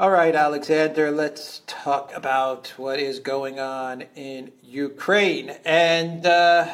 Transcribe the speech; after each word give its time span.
All 0.00 0.10
right, 0.10 0.32
Alexander, 0.32 1.10
let's 1.10 1.62
talk 1.66 2.12
about 2.14 2.68
what 2.76 3.00
is 3.00 3.18
going 3.18 3.58
on 3.58 4.04
in 4.14 4.52
Ukraine 4.62 5.50
and 5.64 6.24
uh, 6.24 6.68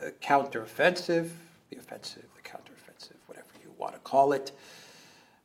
the 0.00 0.12
counteroffensive, 0.12 1.28
the 1.68 1.76
offensive, 1.76 2.24
the 2.34 2.40
counteroffensive, 2.40 3.16
whatever 3.26 3.48
you 3.62 3.70
want 3.76 3.92
to 3.92 4.00
call 4.00 4.32
it. 4.32 4.52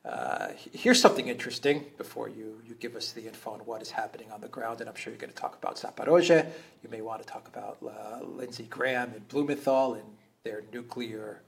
Uh, 0.06 0.52
here's 0.72 1.02
something 1.02 1.28
interesting 1.28 1.84
before 1.98 2.30
you, 2.30 2.62
you 2.66 2.74
give 2.76 2.96
us 2.96 3.12
the 3.12 3.28
info 3.28 3.52
on 3.52 3.60
what 3.66 3.82
is 3.82 3.92
happening 3.92 4.32
on 4.32 4.40
the 4.40 4.48
ground, 4.48 4.80
and 4.80 4.90
I'm 4.90 4.96
sure 4.96 5.12
you're 5.12 5.20
going 5.20 5.34
to 5.34 5.36
talk 5.36 5.58
about 5.62 5.76
Zaporozhye. 5.76 6.50
You 6.84 6.90
may 6.90 7.02
want 7.02 7.22
to 7.22 7.28
talk 7.28 7.50
about 7.50 7.80
uh, 7.86 8.24
Lindsey 8.24 8.64
Graham 8.64 9.12
and 9.14 9.28
Blumenthal 9.28 9.96
and 9.96 10.06
their 10.46 10.64
nuclear 10.72 11.42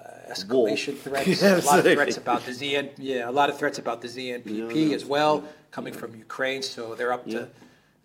uh, 0.00 0.32
escalation 0.32 0.96
threats. 0.96 1.42
a 1.42 1.60
lot 1.66 1.78
of 1.78 1.84
threats 1.92 2.16
about 2.16 2.44
the 2.44 2.52
ZN, 2.52 2.90
yeah, 2.98 3.28
a 3.28 3.30
lot 3.30 3.50
of 3.50 3.58
threats 3.58 3.78
about 3.78 4.00
the 4.00 4.08
ZNPP 4.08 4.88
yeah, 4.90 4.94
as 4.94 5.04
well, 5.04 5.44
coming 5.70 5.92
from 5.92 6.14
Ukraine. 6.16 6.62
So 6.62 6.94
they're 6.94 7.12
up 7.12 7.28
to, 7.30 7.48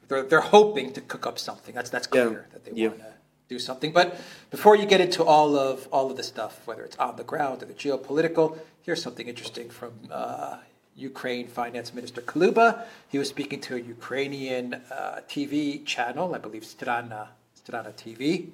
they're, 0.07 0.23
they're 0.23 0.41
hoping 0.41 0.93
to 0.93 1.01
cook 1.01 1.25
up 1.25 1.39
something. 1.39 1.73
That's 1.73 1.89
that's 1.89 2.07
clear 2.07 2.47
that 2.51 2.65
they 2.65 2.87
want 2.87 2.99
to 2.99 3.15
do 3.47 3.59
something. 3.59 3.91
But 3.91 4.19
before 4.51 4.75
you 4.75 4.85
get 4.85 5.01
into 5.01 5.23
all 5.23 5.55
of 5.55 5.87
all 5.91 6.09
of 6.11 6.17
the 6.17 6.23
stuff, 6.23 6.65
whether 6.65 6.83
it's 6.83 6.97
on 6.97 7.15
the 7.15 7.23
ground 7.23 7.63
or 7.63 7.65
the 7.65 7.73
geopolitical, 7.73 8.57
here's 8.81 9.01
something 9.01 9.27
interesting 9.27 9.69
from 9.69 9.93
uh, 10.11 10.57
Ukraine 10.95 11.47
Finance 11.47 11.93
Minister 11.93 12.21
Kuleba. 12.21 12.83
He 13.07 13.17
was 13.17 13.29
speaking 13.29 13.59
to 13.61 13.75
a 13.75 13.79
Ukrainian 13.79 14.75
uh, 14.75 15.21
TV 15.27 15.85
channel, 15.85 16.33
I 16.33 16.39
believe 16.39 16.63
Strana 16.63 17.27
Strana 17.61 17.93
TV, 17.93 18.49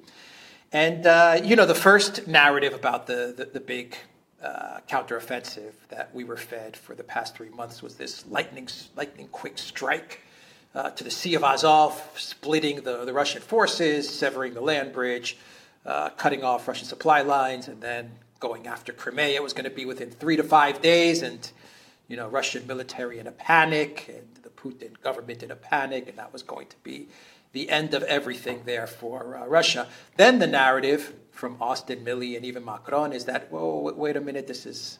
and 0.71 1.05
uh, 1.05 1.39
you 1.43 1.55
know 1.55 1.65
the 1.65 1.75
first 1.75 2.27
narrative 2.27 2.73
about 2.73 3.07
the 3.07 3.33
the, 3.35 3.45
the 3.45 3.59
big. 3.59 3.95
Uh, 4.43 4.79
counteroffensive 4.89 5.73
that 5.89 6.09
we 6.15 6.23
were 6.23 6.35
fed 6.35 6.75
for 6.75 6.95
the 6.95 7.03
past 7.03 7.35
three 7.35 7.49
months 7.49 7.83
was 7.83 7.93
this 7.97 8.25
lightning, 8.25 8.67
lightning 8.95 9.27
quick 9.27 9.55
strike 9.55 10.21
uh, 10.73 10.89
to 10.91 11.03
the 11.03 11.11
Sea 11.11 11.35
of 11.35 11.43
Azov, 11.43 12.01
splitting 12.15 12.81
the, 12.81 13.05
the 13.05 13.13
Russian 13.13 13.41
forces, 13.41 14.09
severing 14.09 14.53
the 14.53 14.61
land 14.61 14.93
bridge, 14.93 15.37
uh, 15.85 16.09
cutting 16.11 16.43
off 16.43 16.67
Russian 16.67 16.85
supply 16.85 17.21
lines, 17.21 17.67
and 17.67 17.81
then 17.81 18.11
going 18.39 18.67
after 18.67 18.93
Crimea. 18.93 19.35
It 19.35 19.43
was 19.43 19.53
going 19.53 19.65
to 19.65 19.75
be 19.75 19.85
within 19.85 20.09
three 20.09 20.37
to 20.37 20.43
five 20.43 20.81
days, 20.81 21.21
and 21.21 21.49
you 22.07 22.17
know, 22.17 22.27
Russian 22.27 22.65
military 22.67 23.19
in 23.19 23.27
a 23.27 23.31
panic, 23.31 24.05
and 24.09 24.43
the 24.43 24.49
Putin 24.49 24.99
government 25.01 25.43
in 25.43 25.51
a 25.51 25.55
panic, 25.55 26.07
and 26.07 26.17
that 26.17 26.31
was 26.31 26.43
going 26.43 26.67
to 26.67 26.75
be 26.83 27.07
the 27.53 27.69
end 27.69 27.93
of 27.93 28.03
everything 28.03 28.61
there 28.65 28.87
for 28.87 29.37
uh, 29.37 29.45
Russia. 29.45 29.87
Then 30.17 30.39
the 30.39 30.47
narrative 30.47 31.13
from 31.31 31.57
Austin, 31.61 32.05
Milley, 32.05 32.35
and 32.35 32.45
even 32.45 32.63
Macron 32.63 33.13
is 33.13 33.25
that, 33.25 33.51
whoa, 33.51 33.93
wait 33.95 34.15
a 34.15 34.21
minute, 34.21 34.47
this 34.47 34.65
is 34.65 34.99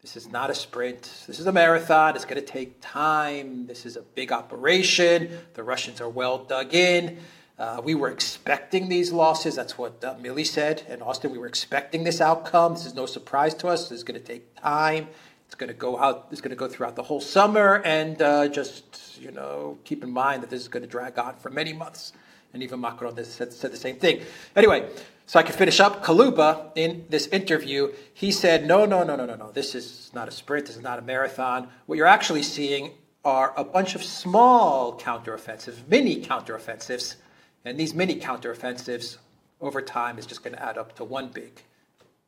this 0.00 0.16
is 0.16 0.30
not 0.30 0.48
a 0.48 0.54
sprint. 0.54 1.24
This 1.26 1.40
is 1.40 1.46
a 1.46 1.52
marathon. 1.52 2.14
It's 2.14 2.24
going 2.24 2.40
to 2.40 2.46
take 2.46 2.76
time. 2.80 3.66
This 3.66 3.84
is 3.84 3.96
a 3.96 4.02
big 4.02 4.30
operation. 4.30 5.28
The 5.54 5.64
Russians 5.64 6.00
are 6.00 6.08
well 6.08 6.38
dug 6.38 6.72
in. 6.72 7.18
Uh, 7.58 7.80
we 7.82 7.96
were 7.96 8.08
expecting 8.08 8.88
these 8.88 9.10
losses. 9.10 9.56
That's 9.56 9.76
what 9.76 10.02
uh, 10.04 10.14
Milley 10.14 10.46
said. 10.46 10.84
And 10.88 11.02
Austin, 11.02 11.32
we 11.32 11.38
were 11.38 11.48
expecting 11.48 12.04
this 12.04 12.20
outcome. 12.20 12.74
This 12.74 12.86
is 12.86 12.94
no 12.94 13.06
surprise 13.06 13.54
to 13.54 13.66
us. 13.66 13.88
This 13.88 13.98
is 13.98 14.04
going 14.04 14.20
to 14.20 14.24
take 14.24 14.54
time. 14.54 15.08
It's 15.48 15.54
going 15.54 15.68
to 15.68 15.74
go 15.74 15.98
out. 15.98 16.28
It's 16.30 16.42
going 16.42 16.50
to 16.50 16.56
go 16.56 16.68
throughout 16.68 16.94
the 16.94 17.02
whole 17.02 17.22
summer. 17.22 17.80
And 17.82 18.20
uh, 18.20 18.48
just 18.48 19.18
you 19.18 19.30
know, 19.30 19.78
keep 19.84 20.04
in 20.04 20.10
mind 20.10 20.42
that 20.42 20.50
this 20.50 20.60
is 20.60 20.68
going 20.68 20.82
to 20.82 20.88
drag 20.88 21.18
on 21.18 21.36
for 21.36 21.48
many 21.48 21.72
months. 21.72 22.12
And 22.52 22.62
even 22.62 22.80
Macron 22.80 23.16
said, 23.24 23.54
said 23.54 23.72
the 23.72 23.78
same 23.78 23.96
thing. 23.96 24.20
Anyway, 24.54 24.90
so 25.24 25.38
I 25.38 25.42
can 25.42 25.54
finish 25.54 25.80
up. 25.80 26.04
Kuleba, 26.04 26.70
in 26.74 27.06
this 27.08 27.28
interview, 27.28 27.94
he 28.12 28.30
said, 28.30 28.66
no, 28.66 28.84
no, 28.84 29.02
no, 29.04 29.16
no, 29.16 29.24
no, 29.24 29.36
no. 29.36 29.50
This 29.50 29.74
is 29.74 30.10
not 30.14 30.28
a 30.28 30.30
sprint. 30.30 30.66
This 30.66 30.76
is 30.76 30.82
not 30.82 30.98
a 30.98 31.02
marathon. 31.02 31.68
What 31.86 31.96
you're 31.96 32.06
actually 32.06 32.42
seeing 32.42 32.92
are 33.24 33.54
a 33.56 33.64
bunch 33.64 33.94
of 33.94 34.04
small 34.04 34.98
counteroffensives, 34.98 35.86
mini 35.88 36.22
counteroffensives. 36.22 37.16
And 37.64 37.80
these 37.80 37.94
mini 37.94 38.16
counteroffensives 38.20 39.16
over 39.62 39.80
time 39.80 40.18
is 40.18 40.26
just 40.26 40.44
going 40.44 40.54
to 40.54 40.62
add 40.62 40.76
up 40.76 40.94
to 40.96 41.04
one 41.04 41.28
big 41.28 41.62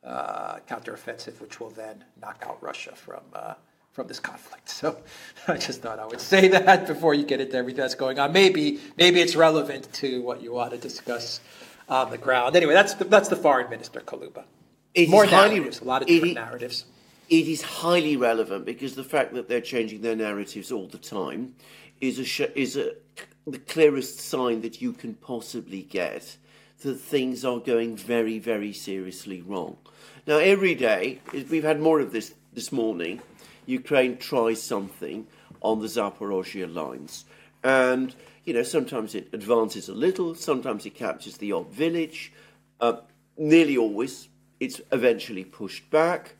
uh, 0.03 0.57
counteroffensive, 0.69 1.39
which 1.41 1.59
will 1.59 1.69
then 1.69 2.03
knock 2.21 2.43
out 2.47 2.61
Russia 2.61 2.93
from, 2.95 3.21
uh, 3.33 3.53
from 3.91 4.07
this 4.07 4.19
conflict. 4.19 4.69
So 4.69 4.97
I 5.47 5.57
just 5.57 5.81
thought 5.81 5.99
I 5.99 6.05
would 6.05 6.21
say 6.21 6.47
that 6.49 6.87
before 6.87 7.13
you 7.13 7.23
get 7.23 7.41
into 7.41 7.55
everything 7.55 7.81
that's 7.81 7.95
going 7.95 8.19
on. 8.19 8.31
Maybe, 8.33 8.79
maybe 8.97 9.21
it's 9.21 9.35
relevant 9.35 9.91
to 9.93 10.21
what 10.21 10.41
you 10.41 10.53
want 10.53 10.71
to 10.71 10.77
discuss 10.77 11.39
on 11.89 12.09
the 12.09 12.17
ground. 12.17 12.55
Anyway, 12.55 12.73
that's 12.73 12.93
the, 12.95 13.05
that's 13.05 13.29
the 13.29 13.35
foreign 13.35 13.69
minister, 13.69 13.99
Kuleba. 13.99 14.43
It 14.93 15.09
More 15.09 15.25
highly, 15.25 15.55
narratives, 15.55 15.81
a 15.81 15.83
lot 15.85 16.01
of 16.01 16.07
different 16.07 16.35
narratives. 16.35 16.85
It 17.29 17.47
is 17.47 17.61
highly 17.61 18.17
relevant 18.17 18.65
because 18.65 18.95
the 18.95 19.05
fact 19.05 19.33
that 19.35 19.47
they're 19.47 19.61
changing 19.61 20.01
their 20.01 20.17
narratives 20.17 20.71
all 20.71 20.87
the 20.87 20.97
time 20.97 21.55
is 22.01 22.19
a 22.19 22.25
sh- 22.25 22.51
is 22.55 22.75
a 22.75 22.95
the 23.47 23.59
clearest 23.59 24.19
sign 24.19 24.61
that 24.61 24.81
you 24.81 24.93
can 24.93 25.13
possibly 25.15 25.81
get 25.81 26.37
that 26.83 26.95
things 26.95 27.43
are 27.45 27.59
going 27.59 27.95
very 27.95 28.39
very 28.39 28.73
seriously 28.73 29.41
wrong. 29.41 29.77
Now 30.27 30.37
every 30.37 30.75
day 30.75 31.19
we've 31.49 31.63
had 31.63 31.79
more 31.79 31.99
of 31.99 32.11
this 32.11 32.33
this 32.53 32.71
morning. 32.71 33.21
Ukraine 33.65 34.17
tries 34.17 34.61
something 34.61 35.27
on 35.61 35.79
the 35.79 35.87
Zaporozhye 35.87 36.73
lines, 36.73 37.25
and 37.63 38.15
you 38.43 38.53
know, 38.53 38.63
sometimes 38.63 39.13
it 39.15 39.29
advances 39.33 39.87
a 39.87 39.93
little, 39.93 40.33
sometimes 40.35 40.85
it 40.85 40.95
captures 40.95 41.37
the 41.37 41.51
odd 41.51 41.71
village. 41.71 42.33
Uh, 42.79 42.97
nearly 43.37 43.77
always, 43.77 44.29
it's 44.59 44.81
eventually 44.91 45.43
pushed 45.43 45.89
back. 45.89 46.35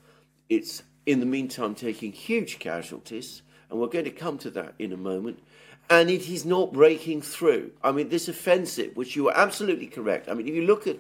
It's, 0.50 0.84
in 1.06 1.20
the 1.20 1.26
meantime, 1.26 1.76
taking 1.76 2.12
huge 2.12 2.60
casualties, 2.60 3.44
and 3.70 3.80
we're 3.80 3.88
going 3.88 4.06
to 4.06 4.12
come 4.12 4.38
to 4.40 4.50
that 4.52 4.74
in 4.80 4.92
a 4.92 4.98
moment. 4.98 5.40
And 5.92 6.10
it 6.10 6.30
is 6.30 6.46
not 6.46 6.72
breaking 6.72 7.22
through. 7.22 7.72
I 7.84 7.92
mean, 7.92 8.08
this 8.08 8.30
offensive, 8.30 8.96
which 8.96 9.16
you 9.18 9.28
are 9.28 9.38
absolutely 9.38 9.88
correct. 9.88 10.30
I 10.30 10.34
mean, 10.34 10.48
if 10.48 10.56
you 10.56 10.66
look 10.66 10.88
at 10.88 10.98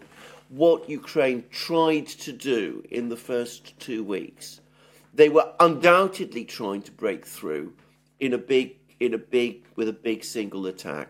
what 0.49 0.89
Ukraine 0.89 1.45
tried 1.49 2.07
to 2.07 2.33
do 2.33 2.83
in 2.91 3.07
the 3.07 3.15
first 3.15 3.79
two 3.79 4.03
weeks, 4.03 4.59
they 5.13 5.29
were 5.29 5.53
undoubtedly 5.61 6.43
trying 6.43 6.81
to 6.83 6.91
break 6.91 7.25
through 7.25 7.73
in 8.19 8.33
a 8.33 8.37
big 8.37 8.75
in 8.99 9.13
a 9.13 9.17
big 9.17 9.63
with 9.77 9.87
a 9.87 9.93
big 9.93 10.23
single 10.23 10.67
attack, 10.67 11.07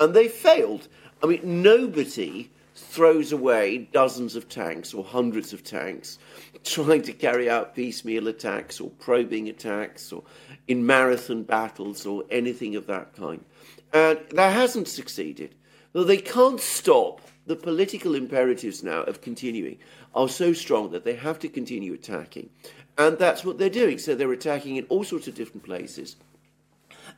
and 0.00 0.14
they 0.14 0.26
failed. 0.26 0.88
I 1.22 1.26
mean, 1.26 1.62
nobody 1.62 2.50
throws 2.78 3.32
away 3.32 3.88
dozens 3.92 4.36
of 4.36 4.48
tanks 4.48 4.94
or 4.94 5.04
hundreds 5.04 5.52
of 5.52 5.64
tanks 5.64 6.18
trying 6.64 7.02
to 7.02 7.12
carry 7.12 7.50
out 7.50 7.74
piecemeal 7.74 8.28
attacks 8.28 8.80
or 8.80 8.90
probing 8.90 9.48
attacks 9.48 10.12
or 10.12 10.22
in 10.66 10.84
marathon 10.84 11.42
battles 11.42 12.06
or 12.06 12.24
anything 12.30 12.76
of 12.76 12.86
that 12.86 13.14
kind. 13.14 13.44
And 13.92 14.18
that 14.32 14.52
hasn't 14.52 14.88
succeeded. 14.88 15.54
Though 15.92 16.04
they 16.04 16.18
can't 16.18 16.60
stop, 16.60 17.20
the 17.46 17.56
political 17.56 18.14
imperatives 18.14 18.82
now 18.82 19.02
of 19.02 19.22
continuing 19.22 19.78
are 20.14 20.28
so 20.28 20.52
strong 20.52 20.90
that 20.90 21.04
they 21.04 21.14
have 21.14 21.38
to 21.40 21.48
continue 21.48 21.94
attacking. 21.94 22.50
And 22.98 23.18
that's 23.18 23.44
what 23.44 23.58
they're 23.58 23.70
doing. 23.70 23.98
So 23.98 24.14
they're 24.14 24.32
attacking 24.32 24.76
in 24.76 24.84
all 24.84 25.04
sorts 25.04 25.28
of 25.28 25.34
different 25.34 25.64
places 25.64 26.16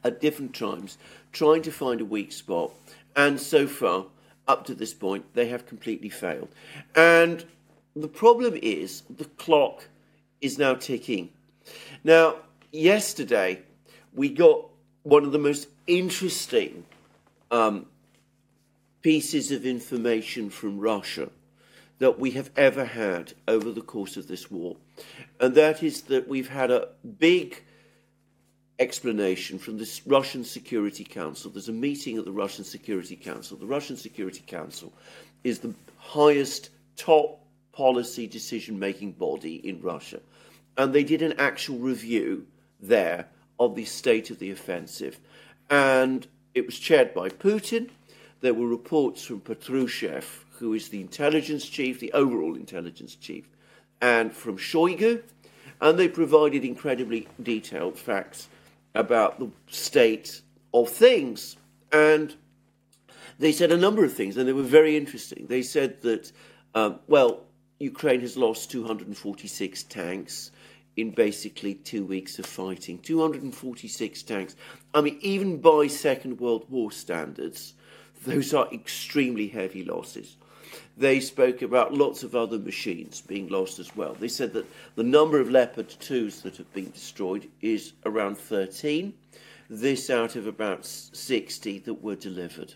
at 0.05 0.21
different 0.21 0.55
times, 0.55 0.99
trying 1.33 1.63
to 1.63 1.73
find 1.73 2.01
a 2.01 2.05
weak 2.05 2.33
spot. 2.33 2.73
And 3.17 3.41
so 3.41 3.67
far, 3.67 4.07
up 4.51 4.67
to 4.67 4.75
this 4.75 4.93
point, 4.93 5.25
they 5.35 5.49
have 5.49 5.67
completely 5.67 6.09
failed. 6.09 6.49
And 6.95 7.45
the 7.95 8.09
problem 8.09 8.59
is 8.61 9.03
the 9.09 9.25
clock 9.25 9.89
is 10.41 10.59
now 10.59 10.75
ticking. 10.75 11.31
Now, 12.03 12.37
yesterday, 12.73 13.63
we 14.13 14.29
got 14.29 14.67
one 15.03 15.25
of 15.25 15.33
the 15.33 15.39
most 15.39 15.69
interesting 15.87 16.85
um, 17.51 17.87
pieces 19.03 19.51
of 19.53 19.65
information 19.65 20.51
from 20.51 20.79
Russia 20.79 21.31
that 22.01 22.19
we 22.19 22.33
have 22.33 22.51
ever 22.57 22.85
had 22.85 23.35
over 23.47 23.71
the 23.71 23.83
course 23.83 24.17
of 24.17 24.27
this 24.27 24.51
war. 24.51 24.77
And 25.39 25.55
that 25.55 25.83
is 25.83 26.03
that 26.03 26.29
we've 26.29 26.49
had 26.49 26.71
a 26.71 26.89
big 27.19 27.63
explanation 28.81 29.59
from 29.59 29.77
the 29.77 30.01
Russian 30.07 30.43
Security 30.43 31.05
Council. 31.05 31.51
There's 31.51 31.69
a 31.69 31.73
meeting 31.73 32.17
at 32.17 32.25
the 32.25 32.33
Russian 32.33 32.65
Security 32.65 33.15
Council. 33.15 33.59
The 33.59 33.67
Russian 33.67 33.97
Security 33.97 34.43
Council 34.47 34.93
is 35.45 35.59
the 35.59 35.75
highest 35.99 36.71
top 36.97 37.45
policy 37.73 38.27
decision 38.27 38.79
making 38.79 39.13
body 39.13 39.57
in 39.57 39.81
Russia. 39.83 40.21
And 40.79 40.95
they 40.95 41.05
did 41.05 41.21
an 41.21 41.35
actual 41.39 41.79
review 41.79 42.47
there 42.81 43.29
of 43.59 43.75
the 43.75 43.85
state 43.85 44.31
of 44.31 44.39
the 44.39 44.51
offensive. 44.51 45.21
And 45.69 46.27
it 46.55 46.65
was 46.65 46.79
chaired 46.79 47.13
by 47.13 47.29
Putin. 47.29 47.91
There 48.41 48.55
were 48.55 48.67
reports 48.67 49.23
from 49.25 49.43
Patrushev, 49.43 50.25
who 50.59 50.73
is 50.73 50.89
the 50.89 51.03
intelligence 51.03 51.69
chief, 51.69 52.01
the 52.01 52.13
overall 52.13 52.57
intelligence 52.57 53.15
chief, 53.15 53.47
and 54.01 54.33
from 54.33 54.57
Shoigu. 54.57 55.23
And 55.83 55.99
they 55.99 56.09
provided 56.09 56.65
incredibly 56.65 57.29
detailed 57.43 57.99
facts 57.99 58.49
about 58.95 59.39
the 59.39 59.51
state 59.69 60.43
of 60.73 60.89
things. 60.89 61.57
And 61.93 62.35
they 63.39 63.53
said 63.53 63.73
a 63.73 63.77
number 63.77 64.05
of 64.05 64.13
things, 64.13 64.37
and 64.37 64.47
they 64.49 64.53
were 64.53 64.63
very 64.63 64.97
interesting. 64.97 65.47
They 65.49 65.63
said 65.63 66.03
that, 66.03 66.33
um, 66.75 67.01
well, 67.07 67.45
Ukraine 67.79 68.21
has 68.21 68.37
lost 68.37 68.71
246 68.71 69.85
tanks 69.85 70.51
in 70.97 71.11
basically 71.11 71.75
two 71.75 72.05
weeks 72.05 72.39
of 72.39 72.47
fighting. 72.47 72.99
246 72.99 74.23
tanks. 74.25 74.57
I 74.93 75.01
mean, 75.01 75.19
even 75.23 75.59
by 75.59 75.87
Second 75.87 76.41
World 76.41 76.67
War 76.69 76.93
standards, 76.93 77.75
those 78.25 78.53
are 78.53 78.69
extremely 78.73 79.49
heavy 79.49 79.85
losses. 79.85 80.37
They 80.97 81.21
spoke 81.21 81.63
about 81.63 81.95
lots 81.95 82.23
of 82.23 82.35
other 82.35 82.59
machines 82.59 83.21
being 83.21 83.49
lost 83.49 83.79
as 83.79 83.95
well. 83.97 84.15
They 84.15 84.29
said 84.29 84.53
that 84.53 84.67
the 84.97 85.03
number 85.03 85.41
of 85.41 85.51
Leopard 85.51 85.89
2s 85.89 86.43
that 86.43 86.57
have 86.57 86.73
been 86.75 86.91
destroyed 86.91 87.49
is 87.63 87.93
around 88.05 88.37
13, 88.37 89.15
this 89.71 90.11
out 90.11 90.37
of 90.37 90.47
about 90.47 90.85
60 90.85 91.79
that 91.79 92.03
were 92.03 92.17
delivered. 92.17 92.75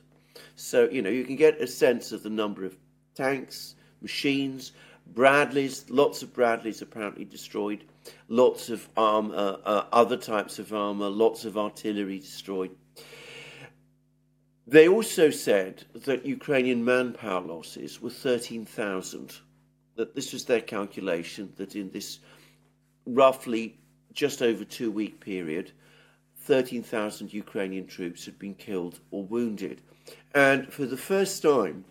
So, 0.57 0.89
you 0.89 1.03
know, 1.03 1.11
you 1.11 1.25
can 1.25 1.37
get 1.37 1.61
a 1.61 1.67
sense 1.67 2.13
of 2.13 2.23
the 2.23 2.31
number 2.31 2.65
of 2.65 2.77
tanks, 3.15 3.75
machines, 4.01 4.73
Bradleys, 5.07 5.85
lots 5.91 6.23
of 6.23 6.33
Bradleys 6.33 6.81
apparently 6.81 7.25
destroyed, 7.25 7.85
lots 8.29 8.71
of 8.71 8.89
armor, 8.97 9.59
uh, 9.65 9.85
other 9.93 10.17
types 10.17 10.59
of 10.59 10.73
armor, 10.73 11.09
lots 11.09 11.45
of 11.45 11.59
artillery 11.59 12.19
destroyed. 12.19 12.71
They 14.67 14.89
also 14.89 15.31
said 15.31 15.85
that 15.95 16.25
Ukrainian 16.25 16.85
manpower 16.85 17.43
losses 17.43 18.01
were 18.01 18.11
13,000. 18.11 19.37
That 19.97 20.15
this 20.15 20.33
was 20.33 20.45
their 20.45 20.61
calculation, 20.61 21.53
that 21.57 21.77
in 21.77 21.91
this 21.91 22.19
roughly 23.07 23.79
just 24.13 24.43
over 24.43 24.65
two 24.65 24.91
week 24.91 25.21
period, 25.21 25.73
13,000 26.41 27.33
Ukrainian 27.33 27.87
troops 27.87 28.25
had 28.25 28.39
been 28.39 28.55
killed 28.55 29.01
or 29.11 29.25
wounded. 29.25 29.83
And 30.35 30.73
for 30.73 30.87
the 30.87 30.97
first 30.97 31.43
time, 31.43 31.85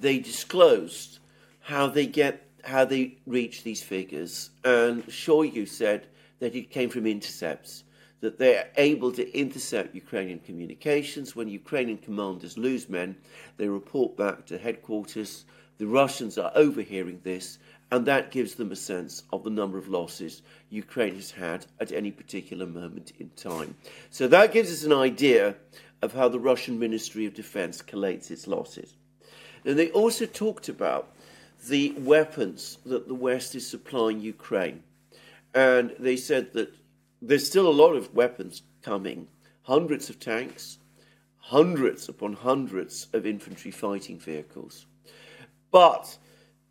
they 0.00 0.18
disclosed 0.18 1.18
how 1.60 1.86
they 1.86 2.06
get 2.06 2.48
how 2.64 2.84
they 2.84 3.18
reach 3.26 3.62
these 3.62 3.82
figures. 3.82 4.50
And 4.64 5.06
Shoigu 5.06 5.68
said 5.68 6.06
that 6.40 6.54
it 6.54 6.70
came 6.70 6.88
from 6.88 7.06
intercepts, 7.06 7.83
that 8.24 8.38
they're 8.38 8.70
able 8.78 9.12
to 9.12 9.38
intercept 9.38 9.94
Ukrainian 9.94 10.38
communications. 10.38 11.36
When 11.36 11.46
Ukrainian 11.46 11.98
commanders 11.98 12.56
lose 12.56 12.88
men, 12.88 13.16
they 13.58 13.68
report 13.68 14.16
back 14.16 14.46
to 14.46 14.56
headquarters. 14.56 15.44
The 15.76 15.86
Russians 15.86 16.38
are 16.38 16.50
overhearing 16.54 17.20
this, 17.22 17.58
and 17.92 18.06
that 18.06 18.30
gives 18.30 18.54
them 18.54 18.72
a 18.72 18.76
sense 18.76 19.24
of 19.30 19.44
the 19.44 19.50
number 19.50 19.76
of 19.76 19.88
losses 19.88 20.40
Ukraine 20.70 21.16
has 21.16 21.30
had 21.32 21.66
at 21.80 21.92
any 21.92 22.10
particular 22.10 22.64
moment 22.64 23.12
in 23.20 23.28
time. 23.36 23.76
So 24.08 24.26
that 24.28 24.54
gives 24.54 24.72
us 24.72 24.84
an 24.84 24.94
idea 24.94 25.56
of 26.00 26.14
how 26.14 26.28
the 26.30 26.40
Russian 26.40 26.78
Ministry 26.78 27.26
of 27.26 27.34
Defense 27.34 27.82
collates 27.82 28.30
its 28.30 28.46
losses. 28.46 28.94
And 29.66 29.78
they 29.78 29.90
also 29.90 30.24
talked 30.24 30.70
about 30.70 31.14
the 31.68 31.92
weapons 31.98 32.78
that 32.86 33.06
the 33.06 33.14
West 33.14 33.54
is 33.54 33.68
supplying 33.68 34.22
Ukraine. 34.22 34.82
And 35.54 35.94
they 35.98 36.16
said 36.16 36.54
that 36.54 36.72
there's 37.20 37.46
still 37.46 37.68
a 37.68 37.72
lot 37.72 37.94
of 37.94 38.14
weapons 38.14 38.62
coming 38.82 39.28
hundreds 39.62 40.10
of 40.10 40.20
tanks, 40.20 40.78
hundreds 41.38 42.08
upon 42.08 42.34
hundreds 42.34 43.08
of 43.12 43.26
infantry 43.26 43.70
fighting 43.70 44.18
vehicles. 44.18 44.86
But 45.70 46.18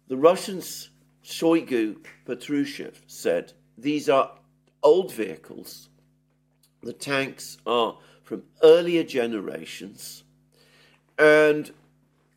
the 0.08 0.18
Russians, 0.18 0.90
Shoigu, 1.24 1.98
Patrushev, 2.26 2.96
said 3.08 3.54
these 3.78 4.10
are 4.10 4.32
old 4.82 5.12
vehicles. 5.12 5.90
The 6.82 6.94
tanks 6.94 7.58
are 7.66 7.98
from 8.24 8.44
earlier 8.62 9.04
generations. 9.04 10.24
And 11.18 11.72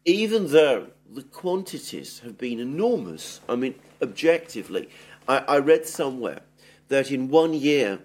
even 0.05 0.49
though 0.49 0.89
the 1.13 1.23
quantities 1.23 2.21
have 2.21 2.39
been 2.39 2.61
enormous. 2.61 3.41
I 3.49 3.57
mean, 3.57 3.75
objectively, 4.03 4.89
I, 5.29 5.39
I 5.39 5.59
read 5.59 5.87
somewhere 5.87 6.41
that 6.89 7.11
in 7.11 7.29
one 7.29 7.55
year 7.55 8.01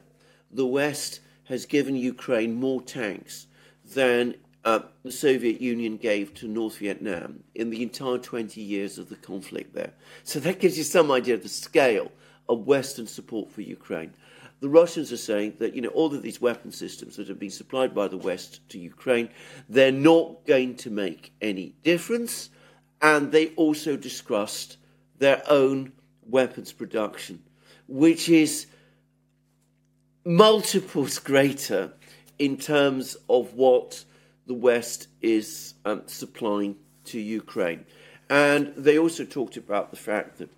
the 0.51 0.65
West 0.65 1.19
has 1.45 1.65
given 1.65 1.95
Ukraine 1.95 2.55
more 2.55 2.81
tanks 2.81 3.47
than 3.93 4.35
uh, 4.63 4.79
the 5.03 5.11
Soviet 5.11 5.59
Union 5.59 5.97
gave 5.97 6.33
to 6.35 6.47
North 6.47 6.77
Vietnam 6.77 7.43
in 7.55 7.69
the 7.69 7.81
entire 7.81 8.17
20 8.17 8.61
years 8.61 8.97
of 8.97 9.09
the 9.09 9.15
conflict 9.15 9.73
there. 9.73 9.93
So 10.23 10.39
that 10.39 10.59
gives 10.59 10.77
you 10.77 10.83
some 10.83 11.11
idea 11.11 11.33
of 11.33 11.43
the 11.43 11.49
scale 11.49 12.11
of 12.47 12.67
Western 12.67 13.07
support 13.07 13.51
for 13.51 13.61
Ukraine. 13.61 14.13
The 14.59 14.69
Russians 14.69 15.11
are 15.11 15.17
saying 15.17 15.55
that 15.57 15.73
you 15.73 15.81
know 15.81 15.89
all 15.89 16.13
of 16.13 16.21
these 16.21 16.39
weapon 16.39 16.71
systems 16.71 17.15
that 17.15 17.27
have 17.27 17.39
been 17.39 17.49
supplied 17.49 17.95
by 17.95 18.07
the 18.07 18.17
West 18.17 18.59
to 18.69 18.77
Ukraine, 18.77 19.29
they're 19.67 19.91
not 19.91 20.45
going 20.45 20.75
to 20.75 20.91
make 20.91 21.33
any 21.41 21.73
difference 21.83 22.51
and 23.01 23.31
they 23.31 23.47
also 23.55 23.97
distrust 23.97 24.77
their 25.17 25.41
own 25.49 25.93
weapons 26.27 26.71
production, 26.71 27.41
which 27.91 28.29
is 28.29 28.67
multiples 30.23 31.19
greater 31.19 31.91
in 32.39 32.55
terms 32.55 33.17
of 33.29 33.53
what 33.53 34.05
the 34.47 34.53
West 34.53 35.09
is 35.21 35.73
um, 35.83 36.03
supplying 36.05 36.77
to 37.05 37.19
Ukraine. 37.19 37.85
And 38.29 38.73
they 38.77 38.97
also 38.97 39.25
talked 39.25 39.57
about 39.57 39.91
the 39.91 39.97
fact 39.97 40.37
that 40.37 40.49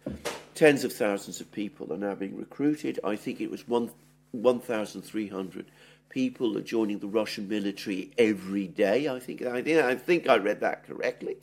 tens 0.53 0.83
of 0.83 0.93
thousands 0.93 1.41
of 1.41 1.51
people 1.51 1.91
are 1.91 1.97
now 1.97 2.13
being 2.13 2.37
recruited. 2.37 2.99
I 3.03 3.15
think 3.15 3.41
it 3.41 3.49
was 3.49 3.67
1,300 3.67 5.65
people 6.09 6.55
are 6.55 6.61
joining 6.61 6.99
the 6.99 7.07
Russian 7.07 7.49
military 7.49 8.11
every 8.19 8.67
day. 8.67 9.09
I 9.09 9.19
think 9.19 9.41
I 9.41 9.63
think 9.63 9.83
I, 9.83 9.95
think 9.95 10.29
I 10.29 10.37
read 10.37 10.59
that 10.59 10.85
correctly. 10.85 11.37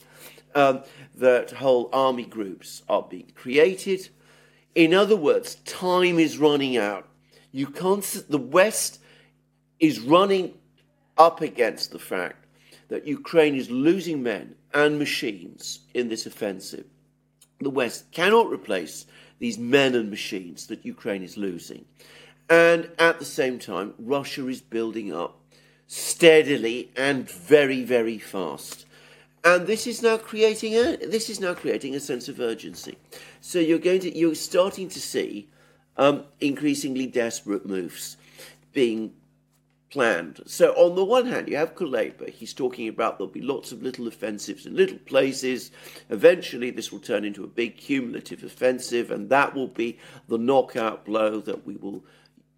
Um, 0.55 0.83
that 1.15 1.51
whole 1.51 1.89
army 1.91 2.23
groups 2.23 2.81
are 2.87 3.01
being 3.03 3.31
created. 3.35 4.07
In 4.75 4.93
other 4.93 5.15
words, 5.15 5.55
time 5.65 6.19
is 6.19 6.37
running 6.37 6.77
out. 6.77 7.07
You 7.51 7.67
can't. 7.67 8.03
The 8.29 8.37
West 8.37 8.99
is 9.79 9.99
running 9.99 10.53
up 11.17 11.41
against 11.41 11.91
the 11.91 11.99
fact 11.99 12.45
that 12.87 13.07
Ukraine 13.07 13.55
is 13.55 13.69
losing 13.69 14.23
men 14.23 14.55
and 14.73 14.97
machines 14.97 15.79
in 15.93 16.09
this 16.09 16.25
offensive. 16.25 16.85
The 17.59 17.69
West 17.69 18.11
cannot 18.11 18.49
replace 18.49 19.05
these 19.39 19.57
men 19.57 19.95
and 19.95 20.09
machines 20.09 20.67
that 20.67 20.85
Ukraine 20.85 21.23
is 21.23 21.37
losing. 21.37 21.85
And 22.49 22.89
at 22.99 23.19
the 23.19 23.25
same 23.25 23.59
time, 23.59 23.93
Russia 23.97 24.47
is 24.47 24.61
building 24.61 25.13
up 25.13 25.39
steadily 25.87 26.91
and 26.95 27.29
very, 27.29 27.83
very 27.83 28.17
fast. 28.17 28.85
And 29.43 29.65
this 29.65 29.87
is 29.87 30.03
now 30.03 30.17
creating 30.17 30.73
a 30.75 30.97
this 30.97 31.29
is 31.29 31.39
now 31.39 31.53
creating 31.53 31.95
a 31.95 31.99
sense 31.99 32.29
of 32.29 32.39
urgency. 32.39 32.97
So 33.41 33.59
you're 33.59 33.79
going 33.79 34.01
to 34.01 34.15
you're 34.17 34.35
starting 34.35 34.87
to 34.89 34.99
see 34.99 35.49
um, 35.97 36.25
increasingly 36.39 37.07
desperate 37.07 37.65
moves 37.65 38.17
being 38.71 39.13
planned. 39.89 40.41
So 40.45 40.71
on 40.73 40.95
the 40.95 41.03
one 41.03 41.25
hand, 41.25 41.49
you 41.49 41.57
have 41.57 41.75
Kuleba. 41.75 42.29
He's 42.29 42.53
talking 42.53 42.87
about 42.87 43.17
there'll 43.17 43.31
be 43.31 43.41
lots 43.41 43.71
of 43.71 43.83
little 43.83 44.07
offensives 44.07 44.65
in 44.65 44.75
little 44.75 44.99
places. 44.99 45.71
Eventually, 46.09 46.71
this 46.71 46.91
will 46.91 46.99
turn 46.99 47.25
into 47.25 47.43
a 47.43 47.47
big 47.47 47.77
cumulative 47.77 48.43
offensive, 48.43 49.11
and 49.11 49.29
that 49.29 49.53
will 49.53 49.67
be 49.67 49.97
the 50.27 50.37
knockout 50.37 51.03
blow 51.03 51.41
that 51.41 51.65
we 51.65 51.75
will 51.75 52.03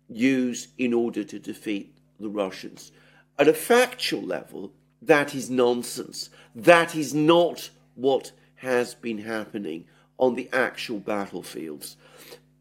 use 0.09 0.67
in 0.77 0.93
order 0.93 1.23
to 1.23 1.39
defeat 1.39 1.97
the 2.19 2.29
Russians. 2.29 2.91
At 3.39 3.47
a 3.47 3.53
factual 3.53 4.21
level, 4.21 4.71
that 5.07 5.35
is 5.35 5.49
nonsense. 5.49 6.29
That 6.55 6.95
is 6.95 7.13
not 7.13 7.69
what 7.95 8.31
has 8.55 8.95
been 8.95 9.19
happening 9.19 9.85
on 10.17 10.35
the 10.35 10.49
actual 10.53 10.99
battlefields. 10.99 11.97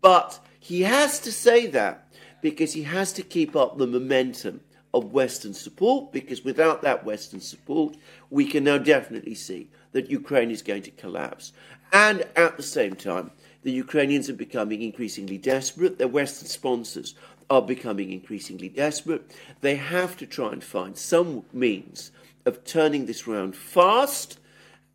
But 0.01 0.41
he 0.59 0.83
has 0.83 1.21
to 1.21 1.33
say 1.33 1.67
that 1.69 2.09
because 2.41 2.73
he 2.73 2.83
has 2.83 3.13
to 3.15 3.23
keep 3.23 3.55
up 3.55 3.79
the 3.79 3.87
momentum 3.87 4.61
of 4.95 5.13
Western 5.13 5.55
support, 5.55 6.13
because 6.13 6.45
without 6.45 6.83
that 6.83 7.05
Western 7.05 7.41
support, 7.41 7.97
we 8.31 8.45
can 8.45 8.65
now 8.65 8.79
definitely 8.79 9.35
see 9.35 9.69
that 9.93 10.11
Ukraine 10.11 10.51
is 10.51 10.63
going 10.63 10.83
to 10.83 10.91
collapse. 10.91 11.53
And 11.93 12.27
at 12.37 12.57
the 12.57 12.63
same 12.63 12.95
time, 12.95 13.31
the 13.63 13.71
Ukrainians 13.71 14.29
are 14.29 14.35
becoming 14.35 14.83
increasingly 14.83 15.39
desperate. 15.39 15.99
Their 15.99 16.09
Western 16.09 16.49
sponsors 16.49 17.15
are 17.49 17.63
becoming 17.63 18.11
increasingly 18.11 18.69
desperate. 18.69 19.31
They 19.61 19.77
have 19.77 20.17
to 20.17 20.27
try 20.27 20.53
and 20.53 20.65
find 20.65 20.97
some 20.97 21.45
means 21.53 22.11
of 22.45 22.65
turning 22.65 23.07
this 23.07 23.27
round 23.27 23.57
fast, 23.57 24.39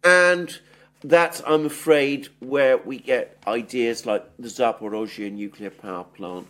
and 0.03 0.59
that's, 1.03 1.41
I'm 1.45 1.65
afraid, 1.65 2.29
where 2.39 2.77
we 2.77 2.97
get 2.99 3.37
ideas 3.45 4.05
like 4.05 4.25
the 4.37 4.47
Zaporozhye 4.47 5.31
nuclear 5.31 5.69
power 5.69 6.03
plant, 6.03 6.47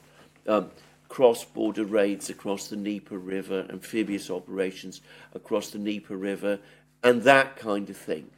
um, 0.47 0.71
cross 1.09 1.43
border 1.43 1.85
raids 1.85 2.29
across 2.29 2.67
the 2.67 2.75
Dnieper 2.75 3.17
River, 3.17 3.65
amphibious 3.69 4.29
operations 4.29 5.01
across 5.33 5.69
the 5.69 5.77
Dnieper 5.77 6.17
River, 6.17 6.59
and 7.03 7.23
that 7.23 7.55
kind 7.55 7.89
of 7.89 7.97
thing. 7.97 8.29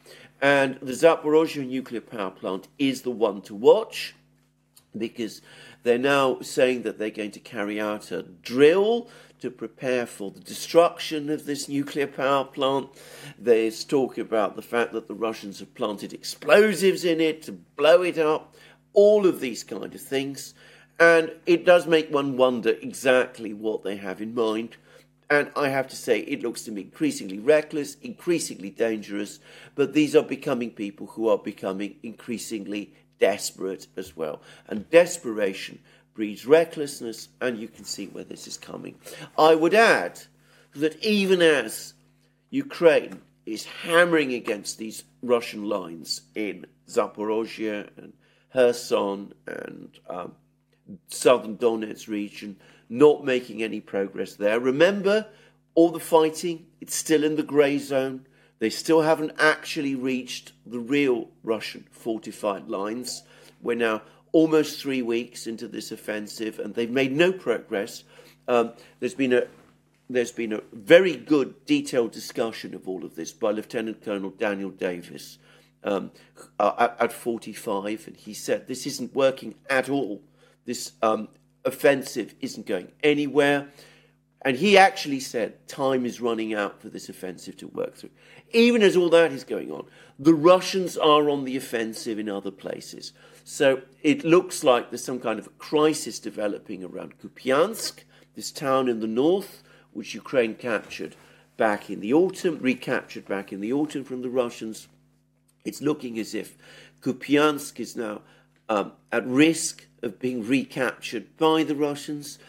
And 0.41 0.75
the 0.81 0.93
Zaporozhye 0.93 1.67
nuclear 1.67 2.01
power 2.01 2.31
plant 2.31 2.67
is 2.77 3.01
the 3.01 3.11
one 3.11 3.41
to 3.43 3.55
watch 3.55 4.15
because 4.97 5.41
they're 5.83 5.97
now 5.97 6.39
saying 6.41 6.83
that 6.83 6.97
they're 6.97 7.09
going 7.09 7.31
to 7.31 7.39
carry 7.39 7.79
out 7.79 8.11
a 8.11 8.23
drill 8.23 9.07
to 9.41 9.49
prepare 9.49 10.05
for 10.05 10.31
the 10.31 10.39
destruction 10.39 11.29
of 11.29 11.45
this 11.45 11.69
nuclear 11.69 12.07
power 12.07 12.45
plant. 12.45 12.89
There's 13.37 13.83
talk 13.83 14.17
about 14.17 14.55
the 14.55 14.61
fact 14.61 14.93
that 14.93 15.07
the 15.07 15.15
Russians 15.15 15.59
have 15.59 15.73
planted 15.75 16.13
explosives 16.13 17.05
in 17.05 17.21
it 17.21 17.41
to 17.43 17.51
blow 17.51 18.01
it 18.01 18.17
up. 18.17 18.55
all 18.93 19.25
of 19.25 19.39
these 19.39 19.63
kind 19.63 19.93
of 19.93 20.01
things. 20.01 20.53
And 20.99 21.31
it 21.45 21.65
does 21.65 21.87
make 21.87 22.11
one 22.11 22.35
wonder 22.35 22.71
exactly 22.81 23.53
what 23.53 23.83
they 23.83 23.95
have 23.97 24.21
in 24.21 24.33
mind. 24.33 24.75
And 25.29 25.51
I 25.55 25.69
have 25.69 25.87
to 25.89 25.95
say, 25.95 26.19
it 26.21 26.41
looks 26.41 26.63
to 26.63 26.71
me 26.71 26.81
increasingly 26.81 27.39
reckless, 27.39 27.95
increasingly 28.01 28.71
dangerous, 28.71 29.39
but 29.75 29.93
these 29.93 30.15
are 30.15 30.23
becoming 30.23 30.71
people 30.71 31.07
who 31.07 31.29
are 31.29 31.37
becoming 31.37 31.95
increasingly 32.01 32.93
desperate 33.19 33.87
as 33.95 34.17
well. 34.17 34.41
And 34.67 34.89
desperation 34.89 35.79
breeds 36.19 36.45
recklessness, 36.45 37.29
and 37.39 37.57
you 37.57 37.69
can 37.69 37.85
see 37.85 38.07
where 38.07 38.25
this 38.25 38.45
is 38.45 38.57
coming. 38.57 38.93
I 39.37 39.55
would 39.55 39.73
add 39.73 40.19
that 40.75 41.01
even 41.01 41.41
as 41.41 41.93
Ukraine 42.49 43.21
is 43.45 43.63
hammering 43.63 44.33
against 44.33 44.77
these 44.77 45.05
Russian 45.21 45.63
lines 45.63 46.23
in 46.35 46.65
Zaporozhye 46.89 47.87
and 47.95 48.11
Kherson 48.51 49.33
and 49.47 49.97
um, 50.09 50.33
southern 51.07 51.55
Donetsk 51.55 52.09
region, 52.09 52.57
not 52.89 53.23
making 53.23 53.63
any 53.63 53.79
progress 53.79 54.35
there. 54.35 54.59
Remember, 54.59 55.25
all 55.73 55.89
the 55.89 56.01
fighting, 56.01 56.65
it's 56.81 56.95
still 56.95 57.23
in 57.23 57.37
the 57.37 57.43
grey 57.43 57.77
zone. 57.77 58.27
They 58.59 58.69
still 58.69 59.03
haven't 59.03 59.31
actually 59.39 59.95
reached 59.95 60.51
the 60.65 60.79
real 60.79 61.29
Russian 61.43 61.85
fortified 61.91 62.67
lines. 62.67 63.23
We're 63.61 63.77
now 63.77 64.01
almost 64.31 64.81
three 64.81 65.01
weeks 65.01 65.47
into 65.47 65.67
this 65.67 65.91
offensive, 65.91 66.59
and 66.59 66.73
they've 66.75 66.89
made 66.89 67.11
no 67.11 67.31
progress. 67.31 68.03
Um, 68.47 68.73
there's 68.99 69.15
been 69.15 69.33
a 69.33 69.47
there's 70.09 70.31
been 70.31 70.53
a 70.53 70.61
very 70.73 71.15
good 71.15 71.65
detailed 71.65 72.11
discussion 72.11 72.73
of 72.73 72.87
all 72.87 73.05
of 73.05 73.15
this 73.15 73.31
by 73.31 73.51
Lieutenant 73.51 74.03
Colonel 74.03 74.31
Daniel 74.31 74.71
Davis 74.71 75.37
um, 75.83 76.11
uh, 76.59 76.71
at, 76.79 76.97
at, 76.99 77.13
45, 77.13 78.07
and 78.07 78.17
he 78.17 78.33
said 78.33 78.67
this 78.67 78.87
isn't 78.87 79.13
working 79.13 79.55
at 79.69 79.87
all. 79.87 80.21
This 80.65 80.93
um, 81.01 81.27
offensive 81.63 82.33
isn't 82.41 82.65
going 82.65 82.91
anywhere. 83.03 83.69
And 84.41 84.57
he 84.57 84.77
actually 84.77 85.19
said 85.19 85.67
time 85.67 86.05
is 86.05 86.21
running 86.21 86.53
out 86.53 86.81
for 86.81 86.87
this 86.87 87.09
offensive 87.09 87.57
to 87.57 87.67
work 87.67 87.95
through. 87.95 88.11
Even 88.51 88.81
as 88.81 88.95
all 88.95 89.09
that 89.09 89.33
is 89.33 89.43
going 89.43 89.71
on, 89.71 89.85
the 90.17 90.33
Russians 90.33 90.97
are 90.97 91.29
on 91.29 91.43
the 91.43 91.57
offensive 91.57 92.17
in 92.17 92.29
other 92.29 92.51
places. 92.51 93.11
So 93.43 93.81
it 94.01 94.23
looks 94.23 94.63
like 94.63 94.89
there's 94.89 95.03
some 95.03 95.19
kind 95.19 95.39
of 95.39 95.47
a 95.47 95.51
crisis 95.51 96.19
developing 96.19 96.83
around 96.83 97.19
Kupiansk, 97.19 98.03
this 98.35 98.51
town 98.51 98.87
in 98.87 99.01
the 99.01 99.07
north, 99.07 99.61
which 99.91 100.13
Ukraine 100.13 100.55
captured 100.55 101.15
back 101.57 101.89
in 101.89 101.99
the 101.99 102.13
autumn, 102.13 102.59
recaptured 102.59 103.27
back 103.27 103.51
in 103.51 103.59
the 103.59 103.73
autumn 103.73 104.05
from 104.05 104.21
the 104.21 104.29
Russians. 104.29 104.87
It's 105.65 105.81
looking 105.81 106.17
as 106.17 106.33
if 106.33 106.57
Kupiansk 107.01 107.79
is 107.79 107.97
now 107.97 108.21
um, 108.69 108.93
at 109.11 109.27
risk 109.27 109.87
of 110.01 110.19
being 110.19 110.47
recaptured 110.47 111.35
by 111.35 111.63
the 111.63 111.75
Russians. 111.75 112.39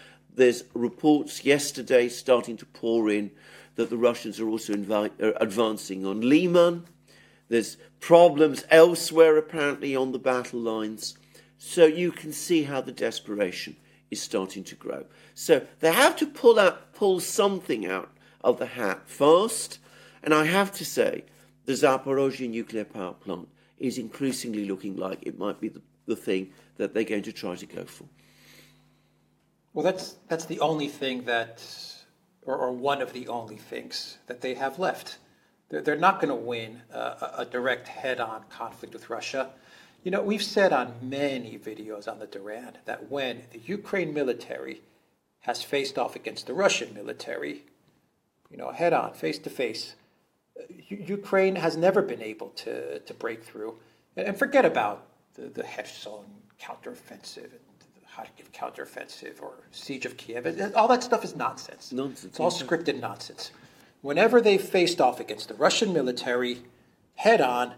There's 0.41 0.65
reports 0.73 1.45
yesterday 1.45 2.09
starting 2.09 2.57
to 2.57 2.65
pour 2.65 3.11
in 3.11 3.31
that 3.75 3.91
the 3.91 3.99
Russians 3.99 4.41
are 4.41 4.49
also 4.49 4.73
are 4.73 5.11
uh, 5.23 5.33
advancing 5.39 6.07
on 6.07 6.23
Liman. 6.23 6.87
There's 7.51 7.77
problems 8.01 8.65
elsewhere, 8.71 9.37
apparently, 9.37 9.95
on 9.95 10.13
the 10.13 10.19
battle 10.19 10.59
lines. 10.59 11.19
So 11.59 11.85
you 11.85 12.11
can 12.11 12.33
see 12.33 12.63
how 12.63 12.81
the 12.81 12.91
desperation 12.91 13.77
is 14.11 14.23
starting 14.23 14.65
to 14.65 14.75
grow. 14.77 15.05
So 15.35 15.67
they 15.81 15.93
have 15.93 16.17
to 16.17 16.27
pull 16.27 16.59
out, 16.59 16.95
pull 16.95 17.21
something 17.21 17.85
out 17.85 18.11
of 18.43 18.59
the 18.59 18.65
hat 18.65 19.11
fast. 19.11 19.79
And 20.23 20.33
I 20.33 20.47
have 20.47 20.73
to 20.73 20.87
say, 20.87 21.25
the 21.67 21.75
Zaporozhye 21.75 22.49
nuclear 22.49 22.87
power 22.87 23.13
plant 23.13 23.47
is 23.79 23.99
increasingly 23.99 24.65
looking 24.65 24.97
like 24.97 25.19
it 25.21 25.39
might 25.39 25.61
be 25.61 25.69
the, 25.69 25.83
the 26.07 26.17
thing 26.17 26.55
that 26.79 26.95
they're 26.95 27.05
going 27.05 27.25
to 27.25 27.33
try 27.33 27.57
to 27.57 27.67
go 27.67 27.85
for. 27.85 28.07
Well, 29.73 29.85
that's 29.85 30.17
that's 30.29 30.47
the 30.47 30.61
only 30.61 30.89
thing 30.89 31.25
that, 31.25 31.63
or, 32.43 32.57
or 32.57 32.73
one 32.73 33.01
of 33.01 33.13
the 33.13 33.29
only 33.29 33.57
things 33.57 34.19
that 34.27 34.41
they 34.41 34.55
have 34.55 34.79
left. 34.79 35.19
They're, 35.69 35.81
they're 35.81 35.97
not 35.97 36.21
going 36.21 36.29
to 36.29 36.35
win 36.35 36.83
a, 36.93 37.35
a 37.39 37.49
direct 37.49 37.87
head-on 37.87 38.45
conflict 38.51 38.93
with 38.93 39.09
Russia. 39.09 39.51
You 40.03 40.11
know, 40.11 40.23
we've 40.23 40.43
said 40.43 40.73
on 40.73 40.95
many 41.03 41.59
videos 41.59 42.09
on 42.09 42.19
the 42.19 42.27
Duran 42.27 42.79
that 42.87 43.11
when 43.11 43.43
the 43.53 43.61
Ukraine 43.61 44.13
military 44.13 44.83
has 45.41 45.63
faced 45.63 45.99
off 45.99 46.17
against 46.17 46.47
the 46.47 46.55
Russian 46.55 46.93
military, 46.95 47.65
you 48.51 48.57
know, 48.57 48.73
head 48.73 48.93
on, 48.93 49.13
face 49.13 49.39
to 49.39 49.51
face, 49.51 49.95
Ukraine 50.89 51.57
has 51.57 51.77
never 51.77 52.03
been 52.03 52.23
able 52.23 52.49
to, 52.51 52.99
to 52.99 53.15
break 53.15 53.45
through. 53.45 53.77
And 54.17 54.37
forget 54.37 54.65
about 54.65 55.07
the, 55.35 55.43
the 55.43 55.63
Kherson 55.63 56.25
counteroffensive 56.61 57.53
and 57.53 57.70
counteroffensive 58.53 59.41
or 59.43 59.53
siege 59.71 60.07
of 60.07 60.17
Kiev. 60.17 60.73
All 60.75 60.89
that 60.89 61.03
stuff 61.03 61.25
is 61.25 61.37
nonsense. 61.37 61.93
Nonsense. 61.93 62.25
It's 62.25 62.41
all 62.41 62.51
scripted 62.51 63.01
nonsense. 63.01 63.51
Whenever 64.03 64.41
they 64.41 64.59
faced 64.59 65.01
off 65.01 65.21
against 65.21 65.49
the 65.49 65.55
Russian 65.55 65.93
military 65.93 66.63
head 67.17 67.41
on, 67.41 67.75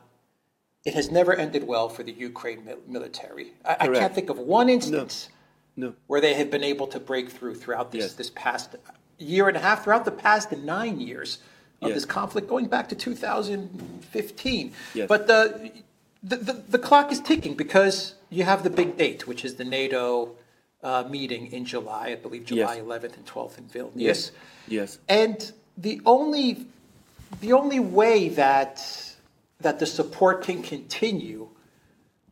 it 0.85 0.95
has 0.95 1.11
never 1.11 1.35
ended 1.35 1.65
well 1.67 1.89
for 1.89 2.03
the 2.03 2.13
Ukraine 2.13 2.69
military. 2.87 3.53
I, 3.65 3.77
I 3.81 3.89
can't 3.89 4.15
think 4.15 4.31
of 4.31 4.39
one 4.39 4.69
instance 4.69 5.29
no. 5.77 5.89
No. 5.89 5.95
where 6.07 6.21
they 6.21 6.35
have 6.35 6.51
been 6.51 6.65
able 6.65 6.87
to 6.89 7.01
break 7.01 7.31
through 7.31 7.55
throughout 7.55 7.93
this, 7.93 8.03
yes. 8.03 8.15
this 8.15 8.31
past 8.35 8.77
year 9.19 9.49
and 9.49 9.57
a 9.57 9.61
half, 9.61 9.85
throughout 9.85 10.05
the 10.05 10.11
past 10.11 10.53
nine 10.53 11.01
years 11.01 11.39
of 11.81 11.89
yes. 11.89 11.97
this 11.97 12.05
conflict, 12.05 12.49
going 12.49 12.67
back 12.67 12.89
to 12.89 12.95
2015. 12.95 14.73
Yes. 14.95 15.09
But 15.09 15.27
the, 15.27 15.73
the, 16.23 16.37
the, 16.37 16.53
the, 16.69 16.79
clock 16.79 17.11
is 17.11 17.21
ticking 17.21 17.55
because 17.55 18.15
you 18.33 18.45
have 18.45 18.63
the 18.63 18.71
big 18.71 18.97
date, 18.97 19.27
which 19.27 19.45
is 19.45 19.55
the 19.55 19.65
NATO 19.65 20.37
uh, 20.83 21.05
meeting 21.09 21.53
in 21.53 21.65
July, 21.65 22.09
I 22.09 22.15
believe 22.17 22.45
July 22.47 22.79
11th 22.79 23.17
and 23.17 23.27
12th 23.27 23.59
in 23.59 23.65
Vilnius. 23.65 23.93
Yes. 23.95 24.33
Yes. 24.69 24.99
And 25.09 25.53
the 25.77 26.01
only 26.07 26.67
the 27.41 27.53
only 27.53 27.81
way 27.81 28.29
that 28.31 29.15
that 29.61 29.79
the 29.79 29.87
support 29.87 30.43
can 30.43 30.63
continue 30.63 31.49